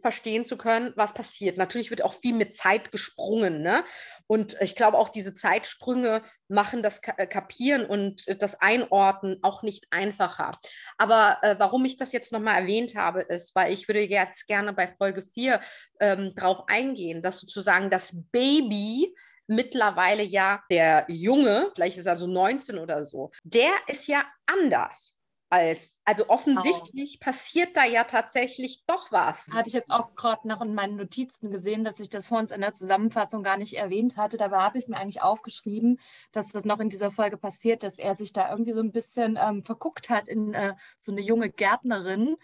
verstehen 0.01 0.45
zu 0.45 0.57
können, 0.57 0.93
was 0.97 1.15
passiert. 1.15 1.57
Natürlich 1.57 1.91
wird 1.91 2.05
auch 2.05 2.15
viel 2.15 2.35
mit 2.35 2.55
Zeit 2.55 2.93
gesprungen. 2.93 3.63
Ne? 3.63 3.85
Und 4.27 4.57
ich 4.61 4.77
glaube, 4.77 4.99
auch 4.99 5.09
diese 5.09 5.35
Zeitsprünge 5.35 6.23
machen 6.49 6.83
das 6.83 7.01
äh, 7.17 7.27
Kapieren 7.27 7.87
und 7.87 8.27
äh, 8.29 8.37
das 8.37 8.61
Einordnen 8.61 9.39
auch 9.43 9.63
nicht 9.63 9.87
einfacher. 9.91 10.53
Aber 10.99 11.39
äh, 11.43 11.57
warum 11.59 11.85
ich 11.85 11.97
das 11.97 12.13
jetzt 12.13 12.33
nochmal 12.33 12.63
erwähnt 12.63 12.95
habe, 12.97 13.23
ist, 13.23 13.55
weil 13.55 13.73
ich 13.73 13.89
würde 13.89 14.01
jetzt 14.01 14.47
gerne 14.47 14.73
bei 14.73 14.87
Folge 14.87 15.23
4 15.23 15.61
ähm, 16.01 16.33
darauf 16.35 16.69
eingehen, 16.69 17.23
dass 17.23 17.41
sozusagen 17.41 17.91
das 17.91 18.15
Baby 18.31 19.15
mittlerweile 19.47 20.23
ja 20.23 20.63
der 20.71 21.07
Junge, 21.09 21.71
vielleicht 21.75 21.97
ist 21.97 22.07
er 22.07 22.19
so 22.19 22.27
19 22.27 22.79
oder 22.79 23.05
so, 23.05 23.31
der 23.43 23.71
ist 23.87 24.07
ja 24.07 24.25
anders 24.47 25.18
als, 25.51 25.99
also 26.05 26.29
offensichtlich 26.29 27.19
oh. 27.21 27.25
passiert 27.25 27.75
da 27.75 27.85
ja 27.85 28.05
tatsächlich 28.05 28.83
doch 28.87 29.11
was. 29.13 29.49
Hatte 29.53 29.69
ich 29.69 29.75
jetzt 29.75 29.91
auch 29.91 30.15
gerade 30.15 30.47
noch 30.47 30.61
in 30.61 30.75
meinen 30.75 30.97
Notizen 30.97 31.51
gesehen, 31.51 31.85
dass 31.85 32.01
ich 32.01 32.11
das 32.11 32.27
vor 32.27 32.39
uns 32.39 32.51
in 32.51 32.61
der 32.61 32.75
Zusammenfassung 32.75 33.43
gar 33.43 33.57
nicht 33.57 33.75
erwähnt 33.75 34.17
hatte. 34.17 34.37
Dabei 34.37 34.59
habe 34.59 34.77
ich 34.77 34.85
es 34.85 34.89
mir 34.89 34.99
eigentlich 34.99 35.23
aufgeschrieben, 35.23 35.99
dass 36.33 36.53
das 36.53 36.65
noch 36.65 36.81
in 36.81 36.91
dieser 36.91 37.11
Folge 37.11 37.39
passiert, 37.39 37.83
dass 37.83 37.99
er 37.99 38.15
sich 38.15 38.33
da 38.33 38.51
irgendwie 38.51 38.75
so 38.75 38.81
ein 38.81 38.93
bisschen 38.93 39.39
ähm, 39.41 39.63
verguckt 39.63 40.11
hat 40.11 40.29
in 40.29 40.53
äh, 40.53 40.75
so 41.01 41.13
eine 41.13 41.23
junge 41.23 41.49
Gärtnerin. 41.49 42.37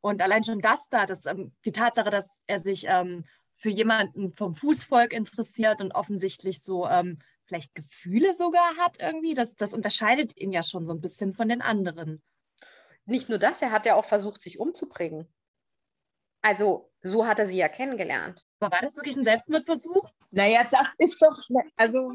Und 0.00 0.22
allein 0.22 0.44
schon 0.44 0.60
das 0.60 0.88
da, 0.88 1.04
das, 1.04 1.26
ähm, 1.26 1.52
die 1.64 1.72
Tatsache, 1.72 2.10
dass 2.10 2.28
er 2.46 2.60
sich 2.60 2.86
ähm, 2.86 3.24
für 3.56 3.70
jemanden 3.70 4.32
vom 4.34 4.54
Fußvolk 4.54 5.12
interessiert 5.12 5.80
und 5.80 5.92
offensichtlich 5.92 6.62
so 6.62 6.86
ähm, 6.88 7.18
vielleicht 7.44 7.74
Gefühle 7.74 8.34
sogar 8.34 8.76
hat 8.76 9.00
irgendwie, 9.00 9.34
das, 9.34 9.56
das 9.56 9.72
unterscheidet 9.72 10.36
ihn 10.36 10.52
ja 10.52 10.62
schon 10.62 10.86
so 10.86 10.92
ein 10.92 11.00
bisschen 11.00 11.34
von 11.34 11.48
den 11.48 11.60
anderen 11.60 12.22
nicht 13.04 13.28
nur 13.28 13.38
das, 13.38 13.62
er 13.62 13.72
hat 13.72 13.86
ja 13.86 13.94
auch 13.94 14.04
versucht, 14.04 14.42
sich 14.42 14.58
umzubringen. 14.58 15.26
Also 16.42 16.92
so 17.02 17.26
hat 17.26 17.38
er 17.38 17.46
sie 17.46 17.58
ja 17.58 17.68
kennengelernt. 17.68 18.46
Aber 18.60 18.74
war 18.74 18.82
das 18.82 18.96
wirklich 18.96 19.16
ein 19.16 19.24
Selbstmordversuch? 19.24 20.10
Naja, 20.30 20.66
das 20.70 20.88
ist 20.98 21.22
doch, 21.22 21.36
also 21.76 22.14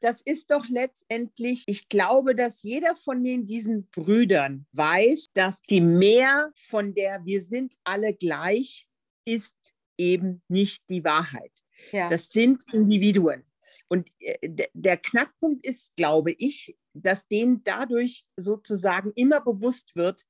das 0.00 0.20
ist 0.20 0.50
doch 0.50 0.64
letztendlich, 0.68 1.64
ich 1.66 1.88
glaube, 1.88 2.34
dass 2.34 2.62
jeder 2.62 2.94
von 2.94 3.24
den, 3.24 3.46
diesen 3.46 3.88
Brüdern 3.88 4.66
weiß, 4.72 5.28
dass 5.32 5.62
die 5.62 5.80
Mehr 5.80 6.52
von 6.54 6.94
der 6.94 7.24
wir 7.24 7.40
sind 7.40 7.74
alle 7.84 8.14
gleich 8.14 8.86
ist 9.24 9.56
eben 9.98 10.42
nicht 10.48 10.88
die 10.88 11.04
Wahrheit. 11.04 11.52
Ja. 11.92 12.08
Das 12.08 12.28
sind 12.30 12.62
Individuen. 12.72 13.44
Und 13.88 14.10
äh, 14.20 14.68
der 14.72 14.96
Knackpunkt 14.96 15.64
ist, 15.64 15.94
glaube 15.96 16.32
ich, 16.32 16.76
dass 17.02 17.26
denen 17.28 17.62
dadurch 17.64 18.24
sozusagen 18.36 19.12
immer 19.14 19.40
bewusst 19.40 19.94
wird, 19.94 20.22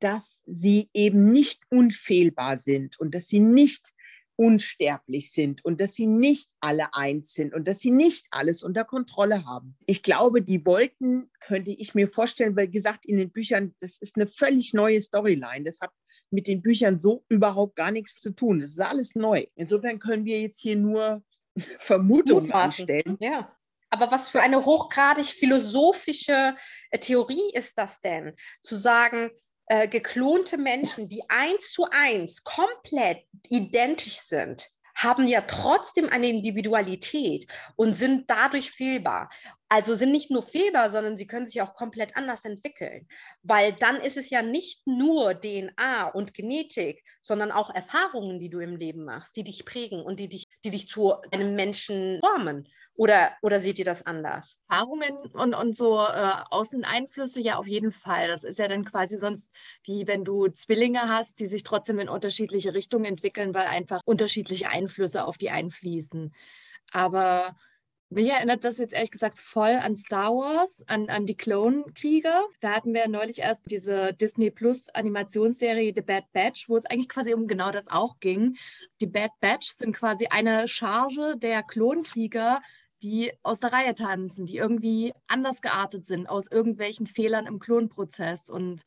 dass 0.00 0.42
sie 0.46 0.88
eben 0.94 1.30
nicht 1.30 1.62
unfehlbar 1.68 2.56
sind 2.56 2.98
und 2.98 3.14
dass 3.14 3.28
sie 3.28 3.40
nicht 3.40 3.92
unsterblich 4.40 5.32
sind 5.32 5.62
und 5.66 5.82
dass 5.82 5.92
sie 5.92 6.06
nicht 6.06 6.48
alle 6.60 6.94
eins 6.94 7.34
sind 7.34 7.52
und 7.52 7.68
dass 7.68 7.80
sie 7.80 7.90
nicht 7.90 8.26
alles 8.30 8.62
unter 8.62 8.86
Kontrolle 8.86 9.44
haben. 9.44 9.76
Ich 9.84 10.02
glaube, 10.02 10.40
die 10.40 10.64
wollten, 10.64 11.30
könnte 11.40 11.72
ich 11.72 11.94
mir 11.94 12.08
vorstellen, 12.08 12.56
weil 12.56 12.68
gesagt, 12.68 13.04
in 13.04 13.18
den 13.18 13.30
Büchern, 13.30 13.74
das 13.80 13.98
ist 13.98 14.16
eine 14.16 14.26
völlig 14.26 14.72
neue 14.72 14.98
Storyline. 14.98 15.64
Das 15.64 15.80
hat 15.82 15.90
mit 16.30 16.48
den 16.48 16.62
Büchern 16.62 16.98
so 16.98 17.22
überhaupt 17.28 17.76
gar 17.76 17.90
nichts 17.90 18.18
zu 18.22 18.30
tun. 18.30 18.60
Das 18.60 18.70
ist 18.70 18.80
alles 18.80 19.14
neu. 19.14 19.44
Insofern 19.56 19.98
können 19.98 20.24
wir 20.24 20.40
jetzt 20.40 20.58
hier 20.58 20.76
nur 20.76 21.22
Vermutungen 21.76 22.50
anstellen. 22.50 23.18
Ja. 23.20 23.54
Aber 23.90 24.10
was 24.10 24.28
für 24.28 24.40
eine 24.40 24.64
hochgradig 24.64 25.26
philosophische 25.26 26.54
äh, 26.90 26.98
Theorie 26.98 27.52
ist 27.54 27.76
das 27.76 28.00
denn? 28.00 28.34
Zu 28.62 28.76
sagen, 28.76 29.30
äh, 29.66 29.88
geklonte 29.88 30.58
Menschen, 30.58 31.08
die 31.08 31.22
eins 31.28 31.72
zu 31.72 31.86
eins 31.90 32.42
komplett 32.44 33.24
identisch 33.48 34.18
sind, 34.20 34.70
haben 34.96 35.28
ja 35.28 35.42
trotzdem 35.42 36.08
eine 36.08 36.28
Individualität 36.28 37.46
und 37.76 37.94
sind 37.94 38.30
dadurch 38.30 38.70
fehlbar. 38.70 39.28
Also 39.68 39.94
sind 39.94 40.10
nicht 40.10 40.30
nur 40.30 40.42
fehlbar, 40.42 40.90
sondern 40.90 41.16
sie 41.16 41.28
können 41.28 41.46
sich 41.46 41.62
auch 41.62 41.74
komplett 41.74 42.16
anders 42.16 42.44
entwickeln. 42.44 43.06
Weil 43.42 43.72
dann 43.72 44.00
ist 44.00 44.16
es 44.16 44.30
ja 44.30 44.42
nicht 44.42 44.86
nur 44.86 45.40
DNA 45.40 46.08
und 46.08 46.34
Genetik, 46.34 47.04
sondern 47.22 47.52
auch 47.52 47.72
Erfahrungen, 47.72 48.40
die 48.40 48.50
du 48.50 48.58
im 48.58 48.76
Leben 48.76 49.04
machst, 49.04 49.36
die 49.36 49.44
dich 49.44 49.64
prägen 49.64 50.02
und 50.02 50.18
die 50.18 50.28
dich, 50.28 50.48
die 50.64 50.70
dich 50.70 50.88
zu 50.88 51.14
einem 51.30 51.54
Menschen 51.54 52.18
formen. 52.20 52.68
Oder, 53.00 53.32
oder 53.40 53.60
seht 53.60 53.78
ihr 53.78 53.86
das 53.86 54.04
anders? 54.04 54.60
Erfahrungen 54.68 55.16
und, 55.32 55.54
und 55.54 55.74
so 55.74 56.00
äh, 56.00 56.34
Außeneinflüsse 56.50 57.40
ja 57.40 57.56
auf 57.56 57.66
jeden 57.66 57.92
Fall. 57.92 58.28
Das 58.28 58.44
ist 58.44 58.58
ja 58.58 58.68
dann 58.68 58.84
quasi 58.84 59.16
sonst 59.16 59.48
wie 59.84 60.06
wenn 60.06 60.22
du 60.22 60.48
Zwillinge 60.48 61.08
hast, 61.08 61.40
die 61.40 61.46
sich 61.46 61.62
trotzdem 61.62 61.98
in 61.98 62.10
unterschiedliche 62.10 62.74
Richtungen 62.74 63.06
entwickeln, 63.06 63.54
weil 63.54 63.68
einfach 63.68 64.02
unterschiedliche 64.04 64.68
Einflüsse 64.68 65.24
auf 65.24 65.38
die 65.38 65.48
einfließen. 65.48 66.34
Aber 66.92 67.56
mich 68.10 68.28
erinnert 68.28 68.64
das 68.64 68.76
jetzt 68.76 68.92
ehrlich 68.92 69.12
gesagt 69.12 69.38
voll 69.38 69.78
an 69.82 69.96
Star 69.96 70.32
Wars, 70.32 70.84
an, 70.86 71.08
an 71.08 71.24
die 71.24 71.38
Clone-Krieger. 71.38 72.44
Da 72.60 72.72
hatten 72.74 72.92
wir 72.92 73.08
neulich 73.08 73.38
erst 73.38 73.62
diese 73.70 74.12
Disney 74.12 74.50
Plus 74.50 74.90
Animationsserie 74.90 75.94
The 75.94 76.02
Bad 76.02 76.24
Batch, 76.34 76.68
wo 76.68 76.76
es 76.76 76.84
eigentlich 76.84 77.08
quasi 77.08 77.32
um 77.32 77.48
genau 77.48 77.70
das 77.70 77.88
auch 77.88 78.20
ging. 78.20 78.56
Die 79.00 79.06
Bad 79.06 79.30
Batch 79.40 79.68
sind 79.68 79.96
quasi 79.96 80.26
eine 80.26 80.68
Charge 80.68 81.36
der 81.38 81.62
Klonkrieger, 81.62 82.60
die 83.02 83.32
aus 83.42 83.60
der 83.60 83.72
Reihe 83.72 83.94
tanzen, 83.94 84.46
die 84.46 84.56
irgendwie 84.56 85.12
anders 85.26 85.62
geartet 85.62 86.06
sind 86.06 86.28
aus 86.28 86.50
irgendwelchen 86.50 87.06
Fehlern 87.06 87.46
im 87.46 87.58
Klonprozess. 87.58 88.50
Und 88.50 88.82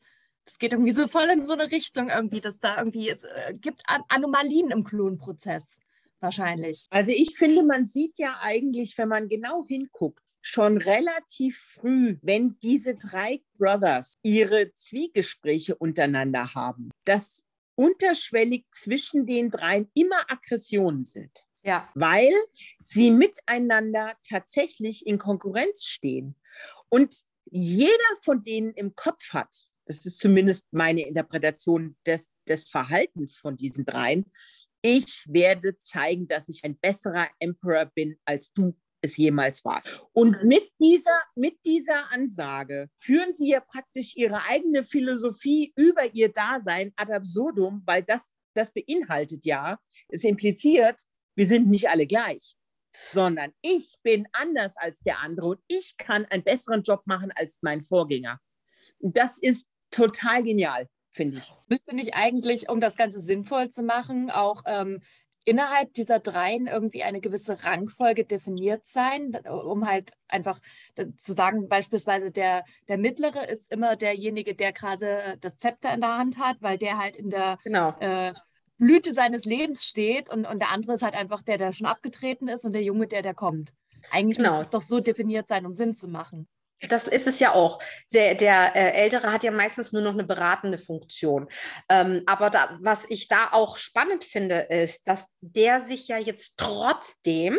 es 0.46 0.58
geht 0.58 0.72
irgendwie 0.72 0.92
so 0.92 1.08
voll 1.08 1.28
in 1.30 1.44
so 1.44 1.52
eine 1.52 1.70
Richtung 1.70 2.08
irgendwie, 2.10 2.40
dass 2.40 2.60
da 2.60 2.78
irgendwie 2.78 3.08
es 3.08 3.24
äh, 3.24 3.54
gibt 3.54 3.82
An 3.86 4.02
Anomalien 4.08 4.70
im 4.70 4.84
Klonprozess 4.84 5.64
wahrscheinlich. 6.20 6.86
Also 6.90 7.12
ich 7.12 7.36
finde, 7.36 7.62
man 7.62 7.86
sieht 7.86 8.18
ja 8.18 8.38
eigentlich, 8.40 8.96
wenn 8.98 9.08
man 9.08 9.28
genau 9.28 9.64
hinguckt, 9.64 10.38
schon 10.42 10.78
relativ 10.78 11.58
früh, 11.58 12.16
wenn 12.22 12.58
diese 12.62 12.94
drei 12.94 13.42
Brothers 13.58 14.16
ihre 14.22 14.72
Zwiegespräche 14.74 15.76
untereinander 15.76 16.54
haben, 16.54 16.90
dass 17.04 17.44
unterschwellig 17.76 18.64
zwischen 18.70 19.26
den 19.26 19.50
dreien 19.50 19.90
immer 19.94 20.28
Aggressionen 20.28 21.04
sind. 21.04 21.46
Ja. 21.64 21.88
Weil 21.94 22.32
sie 22.80 23.10
miteinander 23.10 24.14
tatsächlich 24.28 25.06
in 25.06 25.18
Konkurrenz 25.18 25.84
stehen. 25.84 26.36
Und 26.88 27.14
jeder 27.46 27.92
von 28.22 28.44
denen 28.44 28.72
im 28.74 28.94
Kopf 28.94 29.30
hat, 29.30 29.66
das 29.86 30.06
ist 30.06 30.20
zumindest 30.20 30.66
meine 30.70 31.06
Interpretation 31.06 31.96
des, 32.06 32.28
des 32.48 32.68
Verhaltens 32.68 33.36
von 33.36 33.56
diesen 33.56 33.84
dreien, 33.84 34.30
ich 34.82 35.24
werde 35.26 35.78
zeigen, 35.78 36.28
dass 36.28 36.48
ich 36.48 36.62
ein 36.64 36.78
besserer 36.78 37.28
Emperor 37.38 37.86
bin, 37.86 38.18
als 38.26 38.52
du 38.52 38.74
es 39.00 39.16
jemals 39.16 39.64
warst. 39.64 39.88
Und 40.12 40.44
mit 40.44 40.70
dieser, 40.80 41.22
mit 41.34 41.58
dieser 41.64 42.10
Ansage 42.10 42.90
führen 42.96 43.34
sie 43.34 43.50
ja 43.50 43.60
praktisch 43.60 44.14
ihre 44.16 44.42
eigene 44.44 44.82
Philosophie 44.82 45.72
über 45.76 46.12
ihr 46.12 46.30
Dasein 46.30 46.92
ad 46.96 47.12
absurdum, 47.12 47.82
weil 47.86 48.02
das, 48.02 48.30
das 48.54 48.72
beinhaltet 48.72 49.44
ja, 49.44 49.78
es 50.08 50.24
impliziert, 50.24 51.00
wir 51.34 51.46
sind 51.46 51.68
nicht 51.68 51.88
alle 51.88 52.06
gleich. 52.06 52.56
sondern 53.12 53.52
ich 53.60 53.94
bin 54.04 54.28
anders 54.30 54.76
als 54.76 55.00
der 55.00 55.18
andere 55.18 55.48
und 55.48 55.60
ich 55.66 55.96
kann 55.96 56.26
einen 56.26 56.44
besseren 56.44 56.82
Job 56.84 57.02
machen 57.06 57.32
als 57.34 57.58
mein 57.60 57.82
Vorgänger. 57.82 58.38
Das 59.00 59.36
ist 59.38 59.66
total 59.90 60.44
genial, 60.44 60.88
finde 61.10 61.38
ich. 61.38 61.52
Müsste 61.68 61.94
nicht 61.94 62.14
eigentlich, 62.14 62.68
um 62.68 62.80
das 62.80 62.96
Ganze 62.96 63.20
sinnvoll 63.20 63.70
zu 63.70 63.82
machen, 63.82 64.30
auch 64.30 64.62
ähm, 64.66 65.00
innerhalb 65.44 65.92
dieser 65.94 66.20
dreien 66.20 66.66
irgendwie 66.66 67.02
eine 67.02 67.20
gewisse 67.20 67.64
Rangfolge 67.64 68.24
definiert 68.24 68.86
sein, 68.86 69.36
um 69.46 69.86
halt 69.86 70.12
einfach 70.28 70.58
zu 71.16 71.34
sagen, 71.34 71.68
beispielsweise 71.68 72.30
der, 72.30 72.64
der 72.88 72.98
Mittlere 72.98 73.46
ist 73.46 73.70
immer 73.70 73.96
derjenige, 73.96 74.54
der 74.54 74.72
gerade 74.72 75.36
das 75.40 75.58
Zepter 75.58 75.92
in 75.92 76.00
der 76.00 76.16
Hand 76.16 76.38
hat, 76.38 76.56
weil 76.60 76.78
der 76.78 76.98
halt 76.98 77.16
in 77.16 77.30
der 77.30 77.58
genau. 77.62 77.94
äh, 78.00 78.32
Blüte 78.78 79.12
seines 79.12 79.44
Lebens 79.44 79.84
steht 79.84 80.30
und, 80.30 80.46
und 80.46 80.58
der 80.58 80.70
andere 80.70 80.94
ist 80.94 81.02
halt 81.02 81.14
einfach 81.14 81.42
der, 81.42 81.58
der 81.58 81.72
schon 81.72 81.86
abgetreten 81.86 82.48
ist 82.48 82.64
und 82.64 82.72
der 82.72 82.82
Junge, 82.82 83.06
der, 83.06 83.22
der 83.22 83.34
kommt. 83.34 83.72
Eigentlich 84.10 84.36
genau. 84.36 84.52
muss 84.52 84.62
es 84.62 84.70
doch 84.70 84.82
so 84.82 85.00
definiert 85.00 85.48
sein, 85.48 85.66
um 85.66 85.74
Sinn 85.74 85.94
zu 85.94 86.08
machen. 86.08 86.48
Das 86.88 87.08
ist 87.08 87.26
es 87.26 87.40
ja 87.40 87.54
auch. 87.54 87.80
Der, 88.12 88.34
der 88.34 88.76
äh, 88.76 89.02
Ältere 89.02 89.32
hat 89.32 89.44
ja 89.44 89.50
meistens 89.50 89.92
nur 89.92 90.02
noch 90.02 90.12
eine 90.12 90.24
beratende 90.24 90.78
Funktion. 90.78 91.48
Ähm, 91.88 92.22
aber 92.26 92.50
da, 92.50 92.78
was 92.82 93.06
ich 93.08 93.28
da 93.28 93.48
auch 93.52 93.78
spannend 93.78 94.24
finde, 94.24 94.66
ist, 94.68 95.08
dass 95.08 95.28
der 95.40 95.80
sich 95.80 96.08
ja 96.08 96.18
jetzt 96.18 96.58
trotzdem 96.58 97.58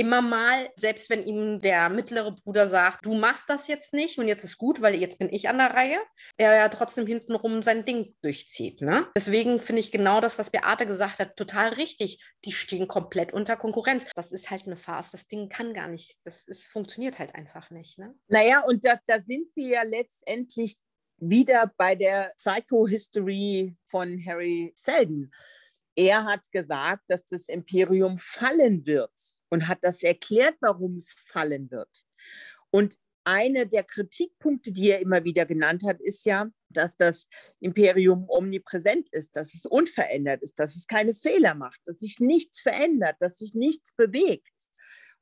immer 0.00 0.22
mal, 0.22 0.70
selbst 0.76 1.10
wenn 1.10 1.26
ihm 1.26 1.60
der 1.60 1.90
mittlere 1.90 2.34
Bruder 2.34 2.66
sagt, 2.66 3.04
du 3.04 3.14
machst 3.14 3.50
das 3.50 3.68
jetzt 3.68 3.92
nicht 3.92 4.18
und 4.18 4.28
jetzt 4.28 4.44
ist 4.44 4.56
gut, 4.56 4.80
weil 4.80 4.94
jetzt 4.94 5.18
bin 5.18 5.28
ich 5.30 5.50
an 5.50 5.58
der 5.58 5.74
Reihe, 5.74 5.98
er 6.38 6.56
ja 6.56 6.68
trotzdem 6.70 7.06
hintenrum 7.06 7.62
sein 7.62 7.84
Ding 7.84 8.14
durchzieht. 8.22 8.80
Ne? 8.80 9.06
Deswegen 9.14 9.60
finde 9.60 9.80
ich 9.80 9.92
genau 9.92 10.22
das, 10.22 10.38
was 10.38 10.50
Beate 10.50 10.86
gesagt 10.86 11.18
hat, 11.18 11.36
total 11.36 11.74
richtig. 11.74 12.18
Die 12.46 12.52
stehen 12.52 12.88
komplett 12.88 13.34
unter 13.34 13.56
Konkurrenz. 13.56 14.06
Das 14.14 14.32
ist 14.32 14.50
halt 14.50 14.64
eine 14.64 14.78
Farce. 14.78 15.10
Das 15.10 15.28
Ding 15.28 15.50
kann 15.50 15.74
gar 15.74 15.88
nicht, 15.88 16.16
das 16.24 16.48
ist, 16.48 16.68
funktioniert 16.68 17.18
halt 17.18 17.34
einfach 17.34 17.68
nicht. 17.68 17.98
Ne? 17.98 18.14
Naja, 18.28 18.60
und 18.60 18.86
das, 18.86 19.00
da 19.06 19.20
sind 19.20 19.54
wir 19.54 19.68
ja 19.68 19.82
letztendlich 19.82 20.76
wieder 21.18 21.70
bei 21.76 21.94
der 21.94 22.32
Psycho-History 22.38 23.76
von 23.84 24.18
Harry 24.24 24.72
Selden. 24.74 25.30
Er 25.94 26.24
hat 26.24 26.50
gesagt, 26.52 27.02
dass 27.08 27.26
das 27.26 27.48
Imperium 27.48 28.16
fallen 28.16 28.86
wird 28.86 29.39
und 29.50 29.68
hat 29.68 29.78
das 29.82 30.02
erklärt, 30.02 30.56
warum 30.60 30.96
es 30.96 31.14
fallen 31.32 31.70
wird. 31.70 32.06
Und 32.70 32.96
eine 33.24 33.66
der 33.66 33.84
Kritikpunkte, 33.84 34.72
die 34.72 34.90
er 34.90 35.00
immer 35.00 35.24
wieder 35.24 35.44
genannt 35.44 35.84
hat, 35.84 36.00
ist 36.00 36.24
ja, 36.24 36.48
dass 36.70 36.96
das 36.96 37.28
Imperium 37.60 38.24
omnipräsent 38.28 39.08
ist, 39.10 39.36
dass 39.36 39.54
es 39.54 39.66
unverändert 39.66 40.42
ist, 40.42 40.58
dass 40.58 40.74
es 40.76 40.86
keine 40.86 41.12
Fehler 41.12 41.54
macht, 41.54 41.80
dass 41.84 41.98
sich 41.98 42.18
nichts 42.20 42.60
verändert, 42.60 43.16
dass 43.20 43.36
sich 43.36 43.54
nichts 43.54 43.92
bewegt. 43.94 44.48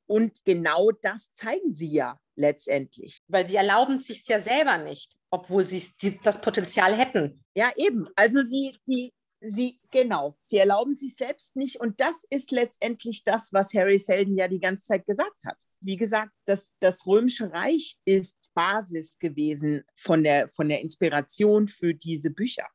Und 0.06 0.44
genau 0.44 0.90
das 0.90 1.32
zeigen 1.32 1.72
sie 1.72 1.92
ja 1.92 2.18
letztendlich. 2.34 3.20
Weil 3.28 3.46
sie 3.46 3.56
erlauben 3.56 3.96
es 3.96 4.06
sich 4.06 4.26
ja 4.26 4.40
selber 4.40 4.78
nicht, 4.78 5.16
obwohl 5.30 5.64
sie 5.64 5.82
das 6.22 6.40
Potenzial 6.40 6.96
hätten. 6.96 7.40
Ja, 7.54 7.70
eben. 7.76 8.08
Also 8.16 8.42
sie, 8.42 8.78
die, 8.86 9.12
sie, 9.40 9.80
genau, 9.90 10.36
sie 10.40 10.58
erlauben 10.58 10.94
sich 10.94 11.14
selbst 11.14 11.56
nicht. 11.56 11.80
Und 11.80 12.00
das 12.00 12.24
ist 12.30 12.50
letztendlich 12.50 13.24
das, 13.24 13.52
was 13.52 13.74
Harry 13.74 13.98
Selden 13.98 14.36
ja 14.36 14.48
die 14.48 14.60
ganze 14.60 14.86
Zeit 14.86 15.06
gesagt 15.06 15.44
hat. 15.44 15.56
Wie 15.80 15.96
gesagt, 15.96 16.32
das, 16.44 16.74
das 16.80 17.06
Römische 17.06 17.52
Reich 17.52 17.98
ist 18.04 18.36
Basis 18.54 19.18
gewesen 19.18 19.84
von 19.94 20.24
der, 20.24 20.48
von 20.48 20.68
der 20.68 20.80
Inspiration 20.80 21.68
für 21.68 21.94
diese 21.94 22.30
Bücher 22.30 22.66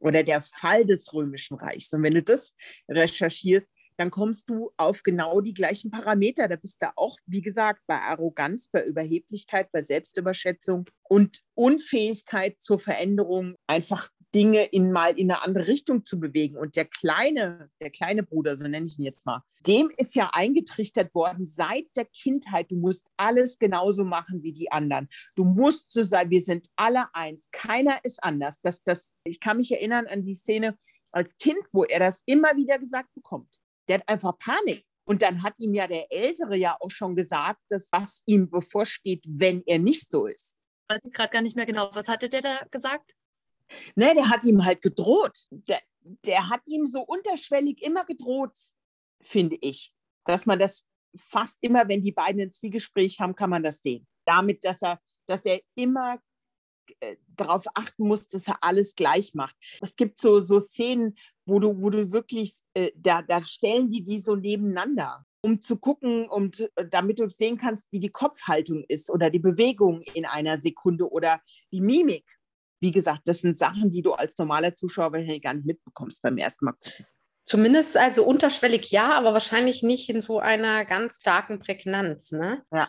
oder 0.00 0.22
der 0.22 0.42
Fall 0.42 0.84
des 0.84 1.12
Römischen 1.12 1.56
Reichs. 1.56 1.92
Und 1.92 2.02
wenn 2.02 2.14
du 2.14 2.22
das 2.22 2.54
recherchierst, 2.88 3.70
dann 3.98 4.10
kommst 4.10 4.48
du 4.48 4.70
auf 4.76 5.02
genau 5.02 5.40
die 5.40 5.54
gleichen 5.54 5.90
Parameter. 5.90 6.46
Da 6.48 6.56
bist 6.56 6.80
du 6.80 6.86
auch, 6.96 7.16
wie 7.26 7.42
gesagt, 7.42 7.82
bei 7.86 8.00
Arroganz, 8.00 8.68
bei 8.68 8.84
Überheblichkeit, 8.84 9.70
bei 9.72 9.82
Selbstüberschätzung 9.82 10.88
und 11.08 11.42
Unfähigkeit 11.54 12.60
zur 12.60 12.78
Veränderung 12.78 13.56
einfach 13.66 14.08
Dinge 14.34 14.64
in 14.66 14.92
mal 14.92 15.18
in 15.18 15.30
eine 15.30 15.42
andere 15.42 15.66
Richtung 15.66 16.04
zu 16.04 16.20
bewegen. 16.20 16.56
Und 16.56 16.76
der 16.76 16.84
kleine, 16.84 17.70
der 17.80 17.90
kleine 17.90 18.22
Bruder, 18.22 18.56
so 18.56 18.64
nenne 18.64 18.86
ich 18.86 18.98
ihn 18.98 19.04
jetzt 19.04 19.26
mal, 19.26 19.42
dem 19.66 19.90
ist 19.96 20.14
ja 20.14 20.30
eingetrichtert 20.32 21.14
worden 21.14 21.46
seit 21.46 21.86
der 21.96 22.04
Kindheit, 22.04 22.70
du 22.70 22.76
musst 22.76 23.06
alles 23.16 23.58
genauso 23.58 24.04
machen 24.04 24.42
wie 24.42 24.52
die 24.52 24.70
anderen. 24.70 25.08
Du 25.34 25.44
musst 25.44 25.90
so 25.90 26.02
sein, 26.02 26.30
wir 26.30 26.42
sind 26.42 26.68
alle 26.76 27.12
eins, 27.14 27.48
keiner 27.50 27.98
ist 28.04 28.22
anders. 28.22 28.60
Das, 28.62 28.82
das, 28.84 29.12
ich 29.24 29.40
kann 29.40 29.56
mich 29.56 29.72
erinnern 29.72 30.06
an 30.06 30.24
die 30.24 30.34
Szene 30.34 30.78
als 31.10 31.36
Kind, 31.38 31.62
wo 31.72 31.84
er 31.84 31.98
das 31.98 32.22
immer 32.26 32.54
wieder 32.56 32.78
gesagt 32.78 33.12
bekommt. 33.14 33.60
Der 33.88 33.98
hat 33.98 34.08
einfach 34.08 34.38
Panik. 34.38 34.84
Und 35.04 35.22
dann 35.22 35.42
hat 35.42 35.58
ihm 35.58 35.74
ja 35.74 35.86
der 35.86 36.12
Ältere 36.12 36.56
ja 36.56 36.76
auch 36.80 36.90
schon 36.90 37.16
gesagt, 37.16 37.60
dass 37.70 37.88
was 37.90 38.22
ihm 38.26 38.50
bevorsteht, 38.50 39.24
wenn 39.26 39.62
er 39.64 39.78
nicht 39.78 40.10
so 40.10 40.26
ist. 40.26 40.58
Weiß 40.88 41.00
ich 41.04 41.12
gerade 41.12 41.32
gar 41.32 41.40
nicht 41.40 41.56
mehr 41.56 41.64
genau. 41.64 41.90
Was 41.94 42.08
hatte 42.08 42.28
der 42.28 42.42
da 42.42 42.60
gesagt? 42.70 43.14
Ne, 43.96 44.14
der 44.14 44.28
hat 44.28 44.44
ihm 44.44 44.64
halt 44.64 44.82
gedroht. 44.82 45.38
Der, 45.50 45.80
der 46.00 46.48
hat 46.50 46.60
ihm 46.66 46.86
so 46.86 47.00
unterschwellig 47.00 47.82
immer 47.82 48.04
gedroht, 48.04 48.56
finde 49.22 49.56
ich. 49.60 49.92
Dass 50.26 50.46
man 50.46 50.58
das 50.58 50.84
fast 51.16 51.56
immer, 51.62 51.88
wenn 51.88 52.02
die 52.02 52.12
beiden 52.12 52.42
ein 52.42 52.52
Zwiegespräch 52.52 53.20
haben, 53.20 53.34
kann 53.34 53.50
man 53.50 53.62
das 53.62 53.78
sehen. 53.78 54.06
Damit, 54.26 54.64
dass 54.64 54.82
er, 54.82 55.00
dass 55.26 55.44
er 55.44 55.60
immer 55.74 56.18
darauf 57.36 57.64
achten 57.74 58.06
muss, 58.06 58.26
dass 58.26 58.48
er 58.48 58.58
alles 58.62 58.94
gleich 58.94 59.34
macht. 59.34 59.56
Es 59.80 59.96
gibt 59.96 60.18
so, 60.18 60.40
so 60.40 60.60
Szenen, 60.60 61.14
wo 61.46 61.58
du, 61.58 61.80
wo 61.80 61.90
du 61.90 62.12
wirklich, 62.12 62.58
äh, 62.74 62.90
da, 62.96 63.22
da 63.22 63.44
stellen 63.44 63.90
die 63.90 64.02
die 64.02 64.18
so 64.18 64.36
nebeneinander, 64.36 65.24
um 65.40 65.60
zu 65.60 65.78
gucken, 65.78 66.28
um, 66.28 66.50
damit 66.90 67.20
du 67.20 67.28
sehen 67.28 67.58
kannst, 67.58 67.86
wie 67.90 68.00
die 68.00 68.10
Kopfhaltung 68.10 68.84
ist 68.88 69.10
oder 69.10 69.30
die 69.30 69.38
Bewegung 69.38 70.02
in 70.14 70.24
einer 70.26 70.58
Sekunde 70.58 71.10
oder 71.10 71.40
die 71.72 71.80
Mimik 71.80 72.24
wie 72.80 72.92
gesagt, 72.92 73.22
das 73.26 73.40
sind 73.40 73.56
Sachen, 73.56 73.90
die 73.90 74.02
du 74.02 74.12
als 74.12 74.38
normaler 74.38 74.72
Zuschauer 74.72 75.12
wahrscheinlich 75.12 75.42
gar 75.42 75.54
nicht 75.54 75.66
mitbekommst 75.66 76.22
beim 76.22 76.38
ersten 76.38 76.66
Mal 76.66 76.72
gucken. 76.72 77.06
Zumindest 77.44 77.96
also 77.96 78.24
unterschwellig 78.24 78.90
ja, 78.90 79.12
aber 79.12 79.32
wahrscheinlich 79.32 79.82
nicht 79.82 80.10
in 80.10 80.20
so 80.20 80.38
einer 80.38 80.84
ganz 80.84 81.16
starken 81.16 81.58
Prägnanz, 81.58 82.30
ne? 82.30 82.62
Ja. 82.70 82.88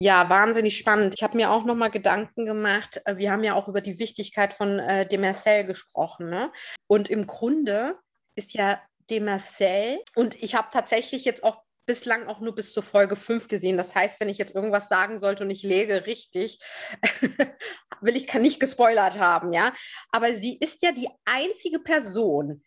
Ja, 0.00 0.30
wahnsinnig 0.30 0.78
spannend. 0.78 1.14
Ich 1.16 1.24
habe 1.24 1.36
mir 1.36 1.50
auch 1.50 1.64
nochmal 1.64 1.90
Gedanken 1.90 2.46
gemacht. 2.46 3.00
Äh, 3.04 3.16
wir 3.16 3.32
haben 3.32 3.42
ja 3.42 3.54
auch 3.54 3.66
über 3.66 3.80
die 3.80 3.98
Wichtigkeit 3.98 4.54
von 4.54 4.78
äh, 4.78 5.08
Demercel 5.08 5.64
gesprochen. 5.64 6.30
Ne? 6.30 6.52
Und 6.86 7.10
im 7.10 7.26
Grunde 7.26 7.98
ist 8.36 8.54
ja 8.54 8.80
Demercel, 9.10 9.98
und 10.14 10.40
ich 10.40 10.54
habe 10.54 10.68
tatsächlich 10.70 11.24
jetzt 11.24 11.42
auch 11.42 11.62
bislang 11.86 12.28
auch 12.28 12.40
nur 12.40 12.54
bis 12.54 12.74
zur 12.74 12.82
Folge 12.82 13.16
5 13.16 13.48
gesehen. 13.48 13.76
Das 13.76 13.94
heißt, 13.94 14.20
wenn 14.20 14.28
ich 14.28 14.38
jetzt 14.38 14.54
irgendwas 14.54 14.88
sagen 14.88 15.18
sollte 15.18 15.42
und 15.42 15.50
ich 15.50 15.62
lege 15.62 16.06
richtig, 16.06 16.60
will 18.00 18.14
ich 18.14 18.26
kann 18.26 18.42
nicht 18.42 18.60
gespoilert 18.60 19.18
haben, 19.18 19.52
ja. 19.52 19.72
Aber 20.12 20.34
sie 20.34 20.58
ist 20.60 20.82
ja 20.82 20.92
die 20.92 21.08
einzige 21.24 21.80
Person, 21.80 22.62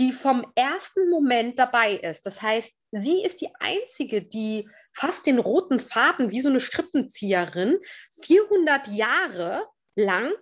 die 0.00 0.12
vom 0.12 0.50
ersten 0.54 1.10
Moment 1.10 1.58
dabei 1.58 1.92
ist. 1.92 2.24
Das 2.24 2.40
heißt, 2.40 2.74
sie 2.90 3.22
ist 3.22 3.42
die 3.42 3.50
einzige, 3.60 4.22
die 4.22 4.66
fast 4.92 5.26
den 5.26 5.38
roten 5.38 5.78
Faden 5.78 6.30
wie 6.30 6.40
so 6.40 6.48
eine 6.48 6.60
Strippenzieherin 6.60 7.78
400 8.22 8.88
Jahre 8.88 9.66
lang 9.94 10.32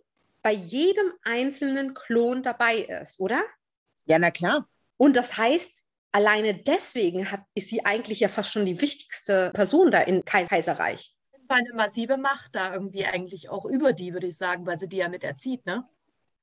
bei 0.42 0.53
jedem 0.53 1.12
einzelnen 1.23 1.94
Klon 1.94 2.44
dabei 2.44 2.77
ist, 2.77 3.18
oder? 3.18 3.42
Ja, 4.05 4.21
na 4.21 4.31
klar. 4.31 4.68
Und 4.97 5.16
das 5.16 5.37
heißt, 5.37 5.73
alleine 6.12 6.55
deswegen 6.55 7.31
hat, 7.33 7.42
ist 7.55 7.68
sie 7.68 7.85
eigentlich 7.85 8.21
ja 8.21 8.29
fast 8.29 8.53
schon 8.53 8.64
die 8.64 8.81
wichtigste 8.81 9.51
Person 9.55 9.90
da 9.90 10.03
im 10.03 10.25
Kaiserreich. 10.25 11.16
Eine 11.49 11.75
massive 11.75 12.16
Macht 12.16 12.55
da 12.55 12.75
irgendwie 12.75 13.07
eigentlich 13.07 13.49
auch 13.49 13.64
über 13.64 13.92
die, 13.92 14.12
würde 14.12 14.29
ich 14.29 14.37
sagen, 14.37 14.66
weil 14.66 14.79
sie 14.79 14.88
die 14.88 14.99
ja 14.99 15.09
mit 15.09 15.25
erzieht, 15.25 15.66
ne? 15.66 15.88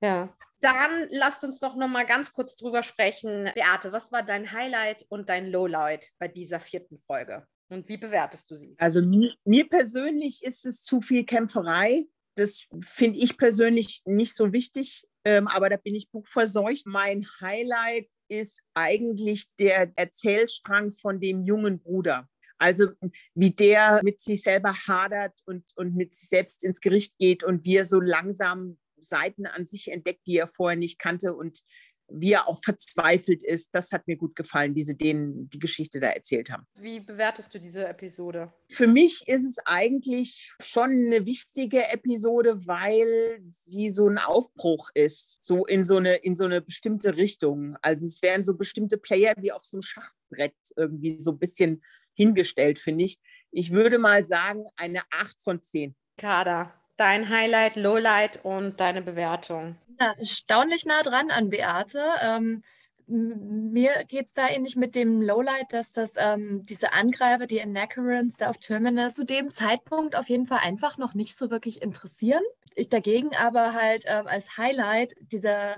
Ja. 0.01 0.35
Dann 0.65 1.07
lasst 1.11 1.43
uns 1.43 1.59
doch 1.59 1.75
noch 1.75 1.87
mal 1.87 2.05
ganz 2.05 2.31
kurz 2.31 2.55
drüber 2.55 2.83
sprechen. 2.83 3.51
Beate, 3.53 3.91
was 3.91 4.11
war 4.11 4.23
dein 4.23 4.51
Highlight 4.51 5.05
und 5.09 5.29
dein 5.29 5.51
Lowlight 5.51 6.09
bei 6.19 6.27
dieser 6.27 6.59
vierten 6.59 6.97
Folge? 6.97 7.45
Und 7.69 7.87
wie 7.87 7.97
bewertest 7.97 8.49
du 8.49 8.55
sie? 8.55 8.75
Also 8.77 9.01
mir, 9.01 9.69
persönlich 9.69 10.43
ist 10.43 10.65
es 10.65 10.81
zu 10.81 11.01
viel 11.01 11.25
Kämpferei. 11.25 12.05
Das 12.35 12.59
finde 12.81 13.19
ich 13.19 13.37
persönlich 13.37 14.01
nicht 14.05 14.35
so 14.35 14.51
wichtig 14.53 15.05
ähm, 15.25 15.47
aber 15.47 15.69
da 15.69 15.77
bin 15.77 15.95
ich 15.95 16.11
buchverseucht. 16.11 16.85
Mein 16.85 17.25
Highlight 17.41 18.07
ist 18.29 18.61
eigentlich 18.75 19.47
der 19.57 19.91
Erzählstrang 19.95 20.91
von 20.91 21.19
dem 21.19 21.43
jungen 21.43 21.79
Bruder. 21.79 22.29
Also 22.57 22.91
wie 23.33 23.49
der 23.49 23.99
mit 24.03 24.21
sich 24.21 24.43
selber 24.43 24.73
hadert 24.87 25.33
und, 25.45 25.65
und 25.75 25.95
mit 25.95 26.13
sich 26.13 26.29
selbst 26.29 26.63
ins 26.63 26.79
Gericht 26.79 27.17
geht 27.17 27.43
und 27.43 27.65
wie 27.65 27.75
er 27.75 27.85
so 27.85 27.99
langsam 27.99 28.77
Seiten 29.07 29.45
an 29.45 29.65
sich 29.65 29.91
entdeckt, 29.91 30.21
die 30.27 30.37
er 30.37 30.47
vorher 30.47 30.77
nicht 30.77 30.99
kannte 30.99 31.33
und 31.33 31.61
wie 32.07 32.33
er 32.33 32.47
auch 32.47 32.59
verzweifelt 32.61 33.43
ist. 33.43 33.69
Das 33.73 33.91
hat 33.91 34.07
mir 34.07 34.17
gut 34.17 34.35
gefallen, 34.35 34.75
wie 34.75 34.83
sie 34.83 34.97
denen 34.97 35.49
die 35.49 35.59
Geschichte 35.59 35.99
da 35.99 36.09
erzählt 36.09 36.49
haben. 36.51 36.67
Wie 36.79 36.99
bewertest 36.99 37.53
du 37.53 37.59
diese 37.59 37.87
Episode? 37.87 38.53
Für 38.69 38.87
mich 38.87 39.27
ist 39.27 39.45
es 39.45 39.57
eigentlich 39.65 40.53
schon 40.59 40.91
eine 40.91 41.25
wichtige 41.25 41.87
Episode, 41.87 42.67
weil 42.67 43.39
sie 43.49 43.89
so 43.89 44.07
ein 44.07 44.17
Aufbruch 44.17 44.89
ist, 44.93 45.43
so 45.43 45.65
in 45.65 45.83
so 45.83 45.97
eine, 45.97 46.15
in 46.15 46.35
so 46.35 46.45
eine 46.45 46.61
bestimmte 46.61 47.15
Richtung. 47.15 47.75
Also 47.81 48.05
es 48.05 48.21
werden 48.21 48.45
so 48.45 48.55
bestimmte 48.55 48.97
Player 48.97 49.33
wie 49.37 49.51
auf 49.51 49.63
so 49.63 49.77
einem 49.77 49.81
Schachbrett 49.81 50.55
irgendwie 50.75 51.19
so 51.19 51.31
ein 51.31 51.39
bisschen 51.39 51.83
hingestellt, 52.13 52.79
finde 52.79 53.05
ich. 53.05 53.19
Ich 53.51 53.71
würde 53.71 53.97
mal 53.97 54.25
sagen, 54.25 54.65
eine 54.75 55.01
8 55.11 55.41
von 55.41 55.61
10. 55.61 55.95
Kader, 56.17 56.73
dein 56.97 57.29
Highlight, 57.29 57.75
Lowlight 57.75 58.43
und 58.43 58.79
deine 58.79 59.01
Bewertung. 59.01 59.75
Ja, 59.99 60.13
erstaunlich 60.17 60.85
nah 60.85 61.01
dran 61.01 61.31
an 61.31 61.49
Beate. 61.49 62.03
Ähm, 62.21 62.63
mir 63.07 64.03
geht 64.07 64.27
es 64.27 64.33
da 64.33 64.49
ähnlich 64.49 64.75
mit 64.75 64.95
dem 64.95 65.21
Lowlight, 65.21 65.71
dass 65.71 65.91
das 65.93 66.13
ähm, 66.17 66.65
diese 66.65 66.93
Angreifer, 66.93 67.45
die 67.45 67.61
Anacurants 67.61 68.37
da 68.37 68.49
auf 68.49 68.57
Terminus 68.57 69.15
zu 69.15 69.25
dem 69.25 69.51
Zeitpunkt 69.51 70.15
auf 70.15 70.27
jeden 70.27 70.47
Fall 70.47 70.59
einfach 70.63 70.97
noch 70.97 71.13
nicht 71.13 71.37
so 71.37 71.51
wirklich 71.51 71.81
interessieren. 71.81 72.41
Ich 72.73 72.89
dagegen 72.89 73.35
aber 73.35 73.73
halt 73.73 74.05
ähm, 74.07 74.27
als 74.27 74.57
Highlight 74.57 75.13
dieser 75.19 75.75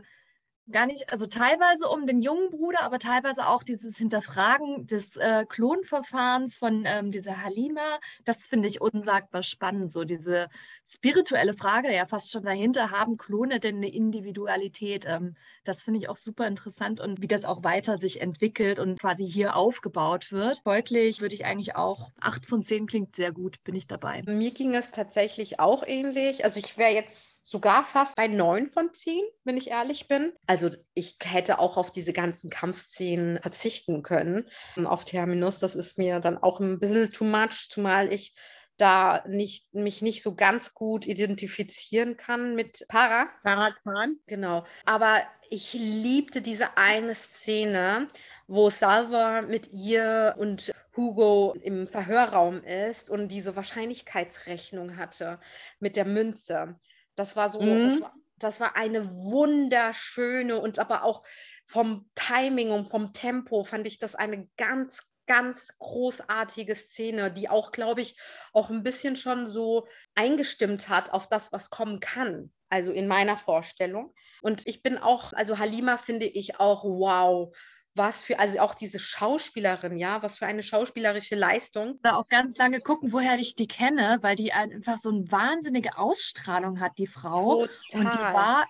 gar 0.71 0.85
nicht, 0.85 1.11
also 1.11 1.27
teilweise 1.27 1.87
um 1.87 2.05
den 2.05 2.21
jungen 2.21 2.49
Bruder, 2.49 2.81
aber 2.81 2.99
teilweise 2.99 3.47
auch 3.47 3.63
dieses 3.63 3.97
Hinterfragen 3.97 4.87
des 4.87 5.17
äh, 5.17 5.45
Klonverfahrens 5.47 6.55
von 6.55 6.83
ähm, 6.85 7.11
dieser 7.11 7.43
Halima. 7.43 7.99
Das 8.25 8.45
finde 8.45 8.67
ich 8.67 8.81
unsagbar 8.81 9.43
spannend. 9.43 9.91
So 9.91 10.03
diese 10.03 10.49
spirituelle 10.85 11.53
Frage, 11.53 11.93
ja 11.93 12.05
fast 12.05 12.31
schon 12.31 12.43
dahinter, 12.43 12.91
haben 12.91 13.17
Klone 13.17 13.59
denn 13.59 13.77
eine 13.77 13.89
Individualität? 13.89 15.05
Ähm, 15.07 15.35
das 15.63 15.83
finde 15.83 15.99
ich 15.99 16.09
auch 16.09 16.17
super 16.17 16.47
interessant 16.47 16.99
und 16.99 17.21
wie 17.21 17.27
das 17.27 17.45
auch 17.45 17.63
weiter 17.63 17.97
sich 17.97 18.21
entwickelt 18.21 18.79
und 18.79 18.99
quasi 18.99 19.29
hier 19.29 19.55
aufgebaut 19.55 20.31
wird. 20.31 20.61
Folglich 20.63 21.21
würde 21.21 21.35
ich 21.35 21.45
eigentlich 21.45 21.75
auch, 21.75 22.09
acht 22.19 22.45
von 22.45 22.63
zehn 22.63 22.87
klingt 22.87 23.15
sehr 23.15 23.31
gut, 23.31 23.63
bin 23.63 23.75
ich 23.75 23.87
dabei. 23.87 24.23
Mir 24.25 24.51
ging 24.51 24.73
es 24.75 24.91
tatsächlich 24.91 25.59
auch 25.59 25.83
ähnlich. 25.85 26.43
Also 26.43 26.59
ich 26.59 26.77
wäre 26.77 26.93
jetzt 26.93 27.47
sogar 27.47 27.83
fast 27.83 28.15
bei 28.15 28.27
neun 28.27 28.67
von 28.67 28.91
zehn, 28.93 29.23
wenn 29.43 29.57
ich 29.57 29.69
ehrlich 29.69 30.07
bin. 30.07 30.33
Also 30.47 30.56
ich 30.93 31.17
hätte 31.23 31.59
auch 31.59 31.77
auf 31.77 31.91
diese 31.91 32.13
ganzen 32.13 32.49
Kampfszenen 32.49 33.41
verzichten 33.41 34.03
können. 34.03 34.49
Auf 34.83 35.05
Terminus, 35.05 35.59
das 35.59 35.75
ist 35.75 35.97
mir 35.97 36.19
dann 36.19 36.37
auch 36.37 36.59
ein 36.59 36.79
bisschen 36.79 37.11
too 37.11 37.25
much, 37.25 37.69
zumal 37.69 38.11
ich 38.11 38.33
da 38.77 39.23
nicht, 39.27 39.73
mich 39.73 40.01
nicht 40.01 40.21
so 40.21 40.35
ganz 40.35 40.73
gut 40.73 41.07
identifizieren 41.07 42.15
kann 42.15 42.55
mit 42.55 42.85
Para. 42.87 43.27
Parakan. 43.43 44.19
Genau. 44.27 44.63
Aber 44.85 45.21
ich 45.49 45.73
liebte 45.73 46.41
diese 46.41 46.77
eine 46.77 47.15
Szene, 47.15 48.07
wo 48.47 48.69
Salva 48.69 49.41
mit 49.41 49.71
ihr 49.71 50.35
und 50.37 50.71
Hugo 50.95 51.55
im 51.61 51.87
Verhörraum 51.87 52.63
ist 52.63 53.09
und 53.09 53.29
diese 53.29 53.55
Wahrscheinlichkeitsrechnung 53.55 54.97
hatte 54.97 55.39
mit 55.79 55.95
der 55.95 56.05
Münze. 56.05 56.75
Das 57.15 57.35
war 57.35 57.49
so, 57.49 57.61
mhm. 57.61 57.83
das, 57.83 58.01
war, 58.01 58.13
das 58.39 58.59
war 58.59 58.75
eine 58.75 59.09
wunderschöne 59.09 60.59
und 60.59 60.79
aber 60.79 61.03
auch 61.03 61.23
vom 61.65 62.07
Timing 62.15 62.71
und 62.71 62.89
vom 62.89 63.13
Tempo 63.13 63.63
fand 63.63 63.87
ich 63.87 63.99
das 63.99 64.15
eine 64.15 64.47
ganz, 64.57 65.03
ganz 65.25 65.73
großartige 65.79 66.75
Szene, 66.75 67.31
die 67.31 67.49
auch, 67.49 67.71
glaube 67.71 68.01
ich, 68.01 68.17
auch 68.53 68.69
ein 68.69 68.83
bisschen 68.83 69.15
schon 69.15 69.47
so 69.47 69.87
eingestimmt 70.15 70.89
hat 70.89 71.11
auf 71.11 71.27
das, 71.27 71.51
was 71.51 71.69
kommen 71.69 71.99
kann. 71.99 72.53
Also 72.69 72.91
in 72.91 73.07
meiner 73.07 73.37
Vorstellung. 73.37 74.13
Und 74.41 74.67
ich 74.67 74.83
bin 74.83 74.97
auch, 74.97 75.33
also 75.33 75.57
Halima 75.57 75.97
finde 75.97 76.25
ich 76.25 76.59
auch 76.59 76.83
wow 76.83 77.55
was 77.97 78.23
für, 78.23 78.39
also 78.39 78.59
auch 78.59 78.75
diese 78.75 78.99
Schauspielerin, 78.99 79.97
ja, 79.97 80.21
was 80.23 80.37
für 80.37 80.45
eine 80.45 80.63
schauspielerische 80.63 81.35
Leistung. 81.35 81.99
Da 82.03 82.15
auch 82.15 82.27
ganz 82.29 82.57
lange 82.57 82.81
gucken, 82.81 83.11
woher 83.11 83.37
ich 83.37 83.55
die 83.55 83.67
kenne, 83.67 84.19
weil 84.21 84.35
die 84.35 84.53
einfach 84.53 84.97
so 84.97 85.09
eine 85.09 85.31
wahnsinnige 85.31 85.97
Ausstrahlung 85.97 86.79
hat, 86.79 86.97
die 86.97 87.07
Frau. 87.07 87.65
Total. 87.65 88.05
Und 88.05 88.13
die 88.13 88.19
war 88.19 88.65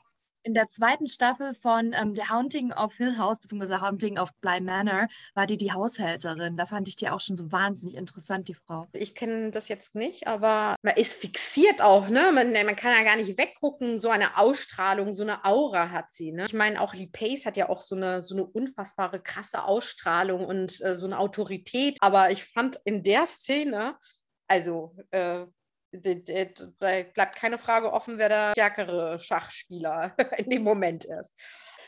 in 0.48 0.54
der 0.54 0.70
zweiten 0.70 1.10
Staffel 1.10 1.54
von 1.56 1.92
ähm, 1.94 2.16
The 2.16 2.30
Haunting 2.30 2.72
of 2.72 2.96
Hill 2.96 3.18
House, 3.18 3.38
beziehungsweise 3.38 3.82
Haunting 3.82 4.18
of 4.18 4.34
Bly 4.40 4.62
Manor, 4.62 5.10
war 5.36 5.46
die 5.46 5.58
die 5.58 5.74
Haushälterin. 5.74 6.56
Da 6.56 6.66
fand 6.66 6.88
ich 6.88 6.96
die 6.96 7.10
auch 7.10 7.20
schon 7.20 7.36
so 7.36 7.52
wahnsinnig 7.52 7.96
interessant, 7.96 8.48
die 8.48 8.54
Frau. 8.54 8.88
Ich 8.94 9.14
kenne 9.14 9.52
das 9.52 9.68
jetzt 9.68 9.94
nicht, 9.94 10.26
aber 10.26 10.78
man 10.82 10.96
ist 10.96 11.20
fixiert 11.20 11.82
auch, 11.82 12.08
ne? 12.08 12.32
Man, 12.34 12.54
man 12.54 12.76
kann 12.78 12.94
ja 12.94 13.04
gar 13.04 13.18
nicht 13.18 13.38
weggucken. 13.38 13.98
So 13.98 14.10
eine 14.10 14.38
Ausstrahlung, 14.38 15.12
so 15.14 15.24
eine 15.24 15.44
Aura 15.44 15.92
hat 15.92 16.10
sie, 16.10 16.32
ne? 16.32 16.46
Ich 16.46 16.54
meine, 16.54 16.80
auch 16.80 16.94
Lee 16.94 17.10
Pace 17.12 17.46
hat 17.46 17.58
ja 17.58 17.68
auch 17.68 17.82
so 17.82 17.96
eine, 17.96 18.22
so 18.22 18.34
eine 18.34 18.46
unfassbare, 18.46 19.20
krasse 19.20 19.66
Ausstrahlung 19.66 20.46
und 20.46 20.82
äh, 20.82 20.96
so 20.96 21.08
eine 21.08 21.20
Autorität. 21.20 21.98
Aber 22.00 22.32
ich 22.32 22.46
fand 22.46 22.80
in 22.86 23.04
der 23.04 23.26
Szene, 23.26 23.98
also 24.48 24.96
äh, 25.12 25.46
da 25.92 27.04
bleibt 27.14 27.36
keine 27.36 27.58
Frage 27.58 27.92
offen, 27.92 28.18
wer 28.18 28.30
der 28.30 28.52
stärkere 28.52 29.20
Schachspieler 29.20 30.16
in 30.38 30.50
dem 30.50 30.64
Moment 30.64 31.06
ist. 31.06 31.34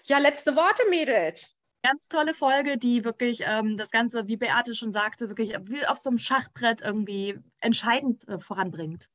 Ja, 0.06 0.18
letzte 0.18 0.56
Worte, 0.56 0.84
Mädels. 0.90 1.56
Ganz 1.82 2.08
tolle 2.08 2.34
Folge, 2.34 2.78
die 2.78 3.06
wirklich 3.06 3.42
ähm, 3.46 3.78
das 3.78 3.90
Ganze, 3.90 4.28
wie 4.28 4.38
Beate 4.38 4.76
schon 4.76 4.92
sagte, 4.92 5.30
wirklich 5.30 5.56
wie 5.64 5.86
auf 5.86 5.98
so 5.98 6.10
einem 6.10 6.18
Schachbrett 6.18 6.82
irgendwie 6.82 7.40
entscheidend 7.62 8.28
äh, 8.28 8.40
voranbringt. 8.40 9.10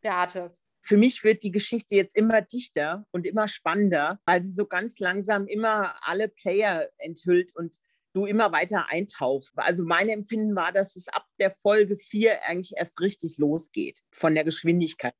Beate. 0.00 0.56
Für 0.80 0.96
mich 0.96 1.22
wird 1.22 1.42
die 1.42 1.50
Geschichte 1.50 1.94
jetzt 1.94 2.16
immer 2.16 2.40
dichter 2.40 3.06
und 3.12 3.26
immer 3.26 3.46
spannender, 3.48 4.20
weil 4.24 4.42
sie 4.42 4.52
so 4.52 4.66
ganz 4.66 4.98
langsam 4.98 5.46
immer 5.46 5.94
alle 6.02 6.28
Player 6.28 6.88
enthüllt 6.98 7.54
und 7.54 7.76
du 8.12 8.26
immer 8.26 8.52
weiter 8.52 8.86
eintauchst. 8.88 9.58
Also 9.58 9.84
mein 9.84 10.08
Empfinden 10.08 10.54
war, 10.54 10.72
dass 10.72 10.96
es 10.96 11.08
ab 11.08 11.26
der 11.38 11.50
Folge 11.50 11.96
4 11.96 12.42
eigentlich 12.44 12.72
erst 12.76 13.00
richtig 13.00 13.38
losgeht 13.38 14.00
von 14.10 14.34
der 14.34 14.44
Geschwindigkeit. 14.44 15.14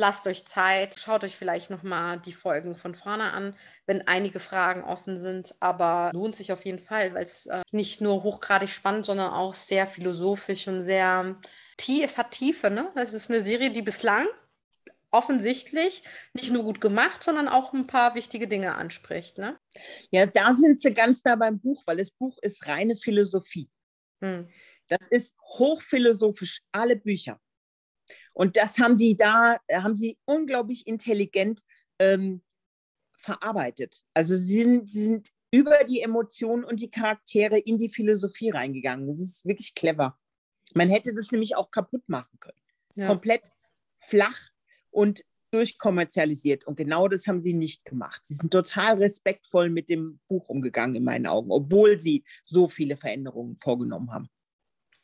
Lasst 0.00 0.28
euch 0.28 0.46
Zeit, 0.46 0.96
schaut 0.96 1.24
euch 1.24 1.34
vielleicht 1.34 1.70
nochmal 1.70 2.20
die 2.20 2.32
Folgen 2.32 2.76
von 2.76 2.94
vorne 2.94 3.32
an, 3.32 3.56
wenn 3.84 4.06
einige 4.06 4.38
Fragen 4.38 4.84
offen 4.84 5.18
sind. 5.18 5.56
Aber 5.58 6.12
lohnt 6.14 6.36
sich 6.36 6.52
auf 6.52 6.64
jeden 6.64 6.78
Fall, 6.78 7.14
weil 7.14 7.24
es 7.24 7.46
äh, 7.46 7.62
nicht 7.72 8.00
nur 8.00 8.22
hochgradig 8.22 8.68
spannend, 8.68 9.06
sondern 9.06 9.32
auch 9.32 9.56
sehr 9.56 9.88
philosophisch 9.88 10.68
und 10.68 10.82
sehr 10.82 11.40
tief. 11.76 12.04
Es 12.04 12.16
hat 12.16 12.30
Tiefe, 12.30 12.70
ne? 12.70 12.92
Es 12.94 13.12
ist 13.12 13.28
eine 13.28 13.42
Serie, 13.42 13.72
die 13.72 13.82
bislang 13.82 14.28
offensichtlich 15.10 16.02
nicht 16.34 16.52
nur 16.52 16.64
gut 16.64 16.80
gemacht, 16.80 17.22
sondern 17.22 17.48
auch 17.48 17.72
ein 17.72 17.86
paar 17.86 18.14
wichtige 18.14 18.48
Dinge 18.48 18.74
anspricht. 18.74 19.38
Ne? 19.38 19.58
Ja, 20.10 20.26
da 20.26 20.52
sind 20.54 20.80
sie 20.80 20.92
ganz 20.92 21.24
nah 21.24 21.36
beim 21.36 21.60
Buch, 21.60 21.82
weil 21.86 21.96
das 21.96 22.10
Buch 22.10 22.38
ist 22.42 22.66
reine 22.66 22.96
Philosophie. 22.96 23.70
Hm. 24.20 24.48
Das 24.88 25.06
ist 25.10 25.34
hochphilosophisch, 25.58 26.60
alle 26.72 26.96
Bücher. 26.96 27.40
Und 28.32 28.56
das 28.56 28.78
haben 28.78 28.96
die 28.96 29.16
da, 29.16 29.58
haben 29.72 29.96
sie 29.96 30.18
unglaublich 30.24 30.86
intelligent 30.86 31.60
ähm, 31.98 32.42
verarbeitet. 33.18 34.02
Also 34.14 34.36
sie 34.36 34.62
sind, 34.62 34.88
sie 34.88 35.04
sind 35.04 35.28
über 35.50 35.84
die 35.84 36.02
Emotionen 36.02 36.64
und 36.64 36.80
die 36.80 36.90
Charaktere 36.90 37.58
in 37.58 37.78
die 37.78 37.88
Philosophie 37.88 38.50
reingegangen. 38.50 39.06
Das 39.06 39.18
ist 39.18 39.46
wirklich 39.46 39.74
clever. 39.74 40.18
Man 40.74 40.88
hätte 40.88 41.14
das 41.14 41.32
nämlich 41.32 41.56
auch 41.56 41.70
kaputt 41.70 42.08
machen 42.08 42.38
können. 42.38 42.60
Ja. 42.96 43.06
Komplett 43.06 43.50
flach 43.96 44.50
und 44.98 45.24
durchkommerzialisiert. 45.52 46.66
Und 46.66 46.74
genau 46.76 47.06
das 47.06 47.28
haben 47.28 47.40
sie 47.40 47.54
nicht 47.54 47.84
gemacht. 47.84 48.20
Sie 48.24 48.34
sind 48.34 48.52
total 48.52 48.96
respektvoll 48.96 49.70
mit 49.70 49.88
dem 49.88 50.18
Buch 50.26 50.48
umgegangen, 50.48 50.96
in 50.96 51.04
meinen 51.04 51.28
Augen, 51.28 51.52
obwohl 51.52 52.00
sie 52.00 52.24
so 52.44 52.68
viele 52.68 52.96
Veränderungen 52.96 53.56
vorgenommen 53.56 54.12
haben. 54.12 54.28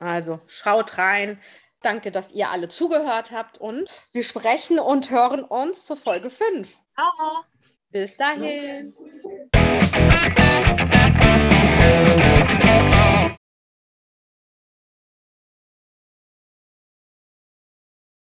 Also 0.00 0.40
schaut 0.48 0.98
rein. 0.98 1.38
Danke, 1.80 2.10
dass 2.10 2.32
ihr 2.32 2.50
alle 2.50 2.66
zugehört 2.66 3.30
habt 3.30 3.58
und 3.58 3.88
wir 4.12 4.24
sprechen 4.24 4.80
und 4.80 5.12
hören 5.12 5.44
uns 5.44 5.86
zur 5.86 5.96
Folge 5.96 6.28
5. 6.28 6.76
Ciao. 6.94 7.44
Bis 7.90 8.16
dahin. 8.16 8.92